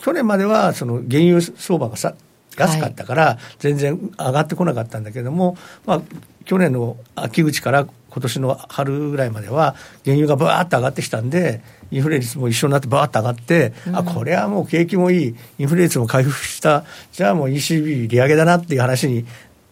[0.00, 2.14] 去年まではその原油相場がさ
[2.56, 6.02] 安かったから、全然上がってこなかったんだけども、まあ、
[6.44, 19.24] 去年の秋口から今年の春ぐらいまでは、原油がばーっと上がってきたんで、インフレ率も一緒になってばーっと上がって、うん、あこれはもう景気もいい、インフレ率も回復した、じゃあもう ECB 利上げだなっていう話に、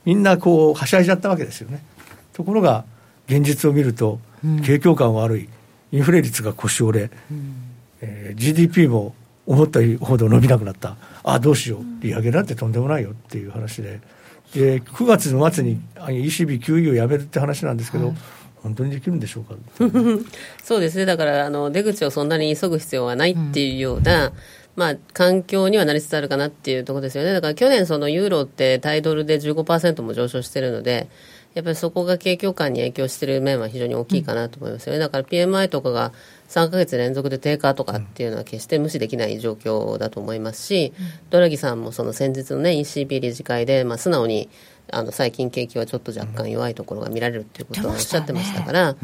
[0.07, 1.85] みんなこう、はしゃいじゃったわけですよね。
[2.33, 2.87] ところが、
[3.29, 4.21] 現実を見ると、
[4.65, 5.49] 景況感悪い、
[5.93, 7.55] インフレ率が腰折れ、うん、
[8.01, 9.15] えー、GDP も
[9.47, 14.01] 思ったほど伸びなくなった、あどうしよう、利上げなんてとんでもないよっていう話で、
[14.55, 18.17] で9月の末に ECB、QE をやめるって話なんですけど、はい、
[18.63, 19.55] 本当にできるんでしょうか？
[20.65, 24.33] そうですね、だからあの出口をそんなに急ぐ必要はないっていうような、
[24.77, 31.09] まあ、環境にはなりつつあるかなっていうところですよね、だから去年、そのユーロってタイドルで15%も上昇してるので、
[31.55, 36.13] やっぱりそこが景況感に影響している面は非常に大きいかなと思いますよね、だから PMI とかが
[36.49, 40.93] 3か月連続で低下とかっていうのは決して無視できない状況だと思いますし、
[41.31, 44.49] ドラギさんもその先日の、ね、ECB 理事会で、まあ、素直に
[44.93, 48.97] あの最近景気はちょっと若干弱いところが見られるということをおっしゃってましたから、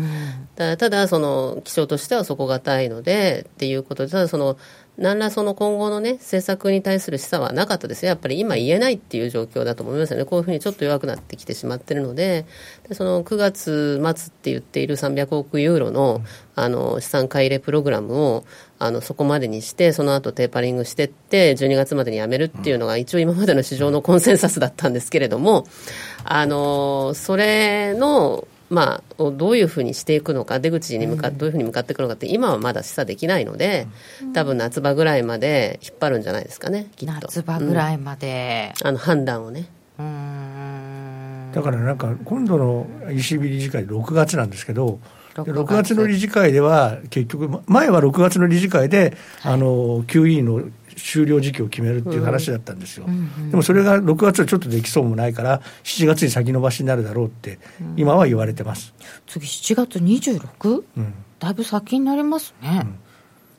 [0.56, 4.56] たただ、その気象としては底堅いのでっていうことで、ただその、
[4.98, 8.08] 何らその今後のね、政策に対する示唆はなかったですよ。
[8.08, 10.24] やっぱり今言えないっていう状況だと思いますよね。
[10.24, 12.46] こういうふうにちょっと弱くなってきてしまってるので、
[12.88, 16.22] でその9月末って言っている300億ユーロの
[16.54, 18.44] あの資産買い入れプログラムを
[18.78, 25.66] あのそこまでにして、その後テーパリングしてって、12月までにやめるっていうのが、一応今までの市場のコンセンサスだったんですけれども、
[26.24, 33.86] あのそれのまあ、をどういうふうにしていくのか、出口に向か、どういうふうに向かっていくのかって、今はまだ示唆できないので、
[34.32, 37.14] 多分夏場ぐらいまで引っ張るんじゃないですかね、きっと。
[37.14, 38.74] 夏場ぐらいまで。
[38.80, 39.68] うん、あの判断をね。
[39.98, 44.98] だからなんか、今度の ECB 理事会、6月なんですけど、
[45.42, 50.64] 6月の理事会では、結局、前は6月の理事会で、はい、あの QE の
[50.96, 53.06] 終了時期を決めるっていう話だったんですよ、
[53.50, 57.58] でもそれが6月はちょっとできそうもないから、7月に先延ばしになるだろうって、
[57.96, 58.94] 今は言われてます、
[59.26, 60.82] 次、7月 26?
[60.96, 62.82] うん、だいぶ先になりますね。
[62.84, 62.98] うん。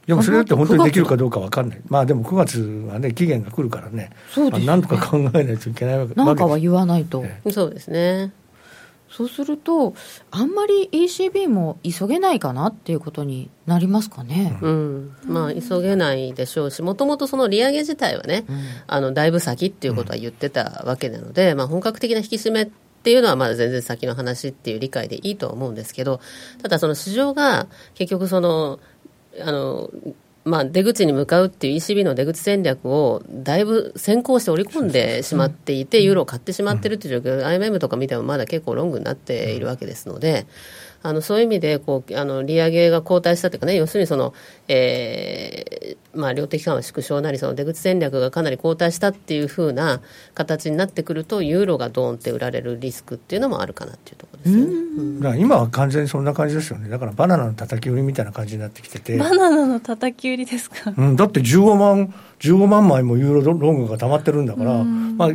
[0.07, 4.65] でもそれだって本当にできるかどうか分かんない、まあでも9月はね、期限が来るからね、そうですね。
[4.65, 8.32] なんとか考えないといけないわけなんかは言わないと、そうですね。
[9.18, 9.95] そうすると、
[10.30, 26.22] あんまり ECB も急げないかなっていうことになりますかね、うん、まあ、急げないでしょうし、もともとその利上げ自体はね、うん、あのだいぶ先っていうことは言ってたわけなので、まあ、本格的な引き締めっていうのはまだ全然先の話っていう理解でいいとは思うんですけど、
[26.61, 27.65] ただ、その市場が
[27.95, 28.80] 結局その、
[29.41, 29.89] あの
[30.47, 40.47] まあ、出口に向かうっていう ECB の出口戦略をだいぶ先行して織り込んでしまっていて、ユーロを買ってしまってるっていう状況、IMM とか見てもまだ結構ロングになっているわけですので、
[41.08, 44.34] あのそういう意味でこうあの利上げが後退したというかね、要するにその、
[44.68, 50.01] えーまあ、量的緩和縮小なり、その出口戦略がかなり後退したっていうふうな
[50.34, 54.74] 形になってくると、ユーロがドーンって売られるリスクっていうのもあるかなっていうところですよね、
[55.30, 65.30] うん、今は完全にそんな感じですよね、だからバナナの叩き売りみたいな感じになってきてて、バナナの叩き売りですか、うん、だって15万、15万枚もユーロロングが溜まってるんだから、まあ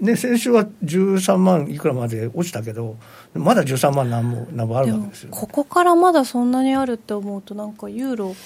[0.00, 2.96] ね、先週は13万いくらまで落ちたけど、
[3.38, 8.36] まだ13万何も何もあるわけですよ、ここからまだそんなにあるって思うと、なんかユーロ。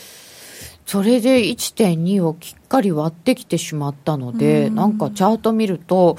[0.84, 4.74] それで1.2をきっかり割ってきてしまったので、ん。
[4.74, 6.18] なんかチャート見ると、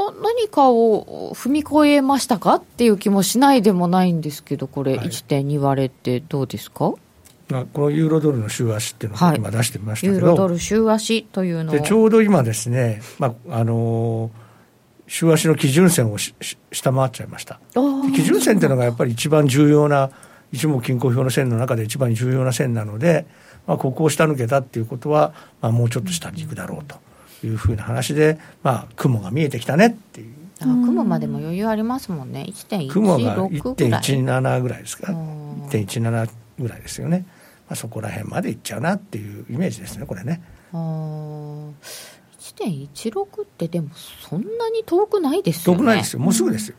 [0.00, 6.94] な何かを踏み越えましたかっていう気もしないでもないんですけど、これ、1.2割れってどうですか、
[7.48, 14.30] まあ、このユーロドルの週足っていうのを今出してみましたけど、ユーロドル週足というのでちょうど今ですね、まああのー、
[15.10, 17.58] 週足の基準線を下回っちゃいました。
[18.14, 20.10] 基準線っていうのがやっぱり一番重要な
[20.52, 23.26] 一目均衡表の線の中で一番重要な線なので、
[23.66, 26.96] まあ、ここを下抜けたっていうことは、まあ、もうちょっと下に行くだろうと
[27.44, 30.34] いうふうな話で、まあ、雲が見えてきたねっていう。
[30.60, 34.82] あ雲までも余裕ありますもんね、1.16雲が1.17ぐらい。
[34.82, 36.30] ですか、1.17
[36.60, 37.26] ぐらいですよね、
[37.68, 40.40] まあ、そこら辺までいっちゃうなっていうイメージですね、これね。
[42.40, 45.78] 1.16ってでもそんなに遠くないですよね。
[45.78, 46.76] 遠くないですよ、もうすぐですよ。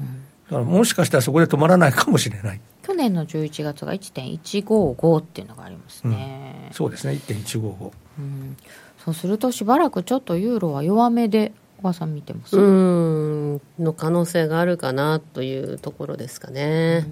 [0.00, 2.60] うん、だからもしかしたらそこで止まらないかもしれない。
[2.82, 7.14] 去年の11月が1.155っていうのがありますね、うん、そうですね。
[7.14, 8.56] 1.155、うん、
[9.04, 12.56] そうするとしばらくちょっとユーロは弱めで小川さん見てます？
[12.56, 13.60] うん。
[13.78, 17.06] の可能性があるかなというところですかね。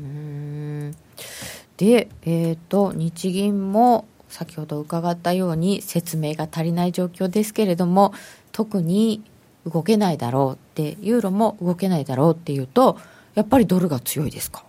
[1.76, 8.12] で、えーと、日銀も先ほど伺ったように説明が足りない状況ですけれども
[8.50, 9.22] 特に
[9.64, 12.98] 動けないだろうでユーロも動けないだろうっていうと
[13.36, 14.64] やっぱりドルが強いですか？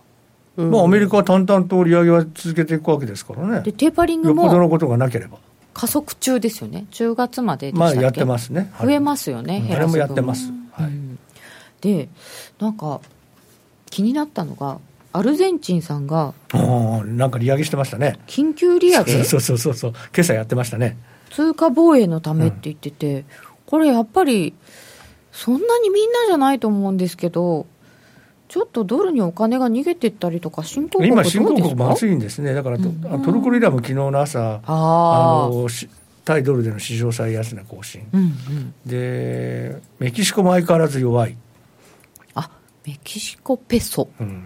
[0.56, 5.38] まあ、アメリカは淡々と利上げは続けていくわけですからね、でテーパリングもよっぽどのことがなければ。
[5.74, 10.90] 加速中ですよね、10月までまあやってますね、増えますよね、あれもやってます、はい、
[11.82, 12.08] で、
[12.58, 13.02] なんか
[13.90, 14.78] 気になったのが、
[15.16, 19.24] アルゼンチンさんが、なんか利上げしてましたね、緊急利上げ？
[19.24, 20.96] そうそうそうそう、今朝やってましたね。
[21.30, 23.24] 通貨防衛のためって言ってて、うん、
[23.66, 24.54] これやっぱり、
[25.32, 27.66] そんなにみんなじゃないと思うんですけど、
[28.48, 35.68] ちょっとドルにお金が逃げていったりとか、新興国今、新興国まずいんですね、だから、うん、トルコリラも昨日の朝、あの
[36.24, 41.36] 対ドルでの史上最安値更新、うんうん、でメキシコも相変わらず弱い。
[42.34, 42.50] あ
[42.84, 44.44] メキシコペソ、うん、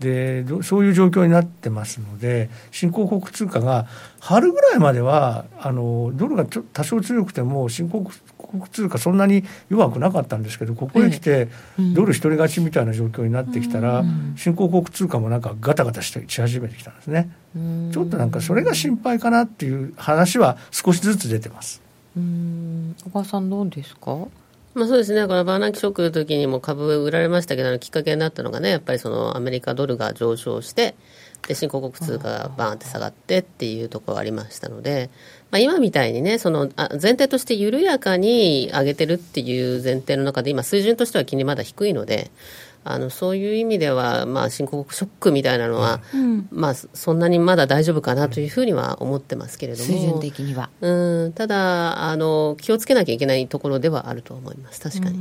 [0.00, 3.86] でそういう状況になってますので、新興国通貨が
[4.20, 8.02] 春ぐらいまでは、あのドルがちょ多少強くても、新興
[8.50, 11.48] 国通貨、そんなに弱くなかったんですけど、ここへ来て、
[11.94, 14.04] ドル一人勝ちみたいな状況になってきたら、
[14.36, 17.30] 新興国通貨もなんかガタガタしてし始めてきたんですね。
[17.92, 21.80] ちょっとなんかそれが心配かなっていう話は少しずつ出てます。
[22.14, 22.94] うん。
[23.04, 24.14] 小川さんどうですか？
[24.76, 30.96] まあ、そうですね、このバーナンキショックの時にも株売られましたけど、きっかけになったのがね、やっぱりそのアメリカドルが上昇して、
[31.48, 35.08] で新興国通貨がバーンって下がってっていうところがありましたので、
[35.50, 42.30] まあ、今みたいにね、そのあ前提として緩やかに上げてるっていう前提の中で、今、水準としては金利まだ低いので、
[42.88, 50.70] あのそういう意味では、まあ、新興国ショックみたいなのは、うん、まあ、そんなにまだ大丈夫かなというふうには思ってますけれども、水準的には。
[50.80, 55.18] うんただあの、気をつけなきゃいけないところではあると思います、確かに。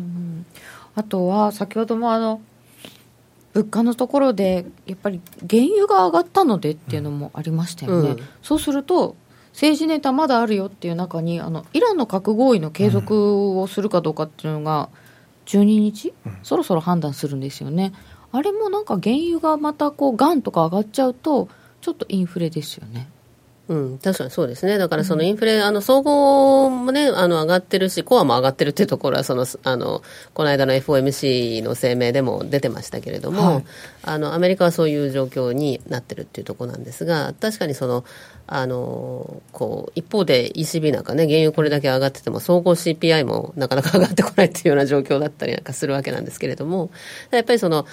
[0.93, 2.39] あとは先ほどもあの
[3.53, 9.15] 物価のところで、やっぱり原油が上がったのでっていうのもありましたよね、うん、そうすると、
[9.53, 15.04] 政治ネタまだあるよっていう中に、あのイランの核合意の継続をするかどうかっていうのが、うん
[15.45, 17.93] 12日、うん、そろそろ判断するんですよね。
[18.31, 21.47] あれもなんか原油がまたこうガンとか上がっちゃうと
[21.81, 23.07] ちょっとインフレですよね。
[23.67, 24.77] うん、確かにそうですね。
[24.77, 30.03] だからそのインフレ、うん、あの、総合もね、あの、上がってるし、コアも上がってるっていうところは、その、あの、
[30.35, 33.65] この間の FOMC の声明でも出てましたけれども、はい、
[34.03, 38.05] あの、アメリカはそういう状況になってるっていうところなんですが、確かにその、
[38.47, 46.91] あの、こう、一方で ECB なんかね、原油これだけ上がってても、総合 CPI もなかなか 上がってこないっていうような状況だったりなんかするわけなんですけれども、
[47.31, 47.85] やっぱりその、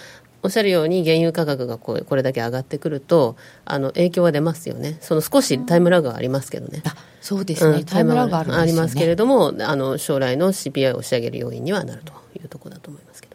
[0.44, 13.31] おっしゃるように原油価格がここれだけ上がってくるとあの影響は出ますよね、その少しタイムラグはありますけどね、あそうですね、うん、タイムラグある、ね、ありますけれどもあの、将来の CPI を押し上げる要因にはなるというところだと思いますけど。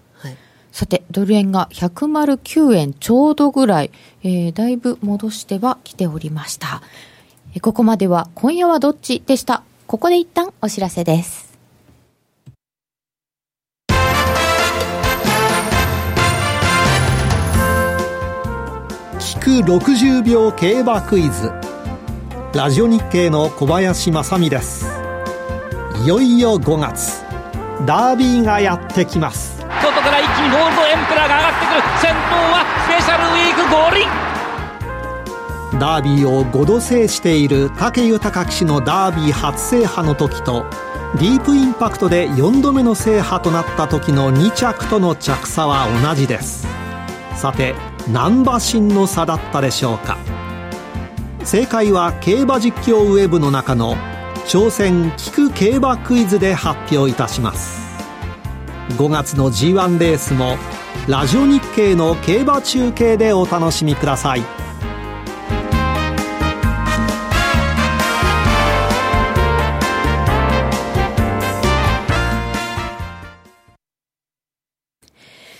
[0.78, 3.89] さて、ドル円が109円ちょうどぐらい、
[4.21, 6.84] えー、だいぶ戻してはきておりました。
[7.63, 9.63] ここまでは今夜はどっちでした？
[9.88, 11.57] ここで一旦お知らせです。
[19.17, 21.51] 聞く60秒競馬クイズ
[22.53, 24.86] ラジオ日経の小林正美です
[26.03, 27.23] いよいよ5月
[27.88, 29.57] ダービーがやってきます
[30.48, 31.82] にゴールドエンペラーが上がってくる。
[32.00, 34.08] 先頭はスペシャルウィーク五輪。
[35.80, 40.66] ダービーを5度制している武豊騎手のダービー初制覇の時と
[41.20, 46.66] ディープインパクトで4度目の制覇となった時の2着との着差は同じです。
[47.36, 47.76] さて
[48.12, 50.18] 何馬身の差だったでしょうか。
[51.43, 53.95] 正解は競馬実況ウェブの中の
[54.48, 57.87] 挑戦聞く競馬クイズで発表いたします。
[58.96, 60.58] 5月の G1 レースも
[61.08, 64.42] ラジオ日経の競馬中継でお楽しみください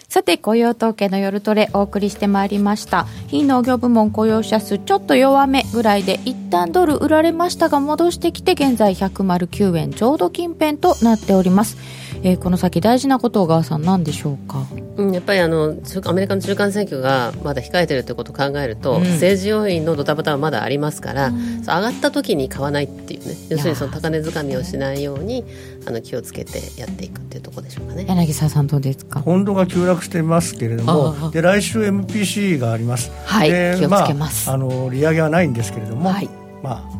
[0.10, 3.06] さて、雇用統計の夜トレお送りしてまいりました。
[3.28, 11.78] 非農業部門雇用者数ちょっと弱めぐらいで一旦ドル売られましたが戻してきて現在109円ちょうど近辺となっております。
[12.24, 14.65] えー、この先大事なこと小川さん何でしょうか、
[14.97, 23.36] うん、やっぱりあのアメリカの中間選挙がまだ控えてるということを考えると、うん、政治要因のドタバタはまだありますから、うん、上がった時に買わないっていうね。
[23.49, 25.43] 要するにその高値掴みをしないように
[25.86, 28.05] あの気をつけてやっていくっていうところでしょうかね。
[28.07, 29.22] 柳沢さんどうですか？
[29.22, 33.11] 本土が急落してますけれどもで来週 MPC があります。
[33.26, 36.30] はい気をつけます、まあ、あの利上げはないんですけれども、はい、
[36.63, 36.97] まあ。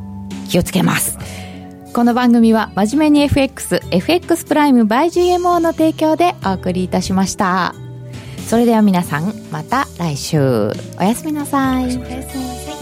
[0.50, 1.18] 気をつけます
[1.94, 7.74] この番組は真面目に FX、FX プライム by GMO の提供でお送りいたしました。
[8.48, 10.40] それでは皆さん、また来週。
[11.00, 11.86] おやすみなさい。
[11.86, 12.77] おやすみなさい。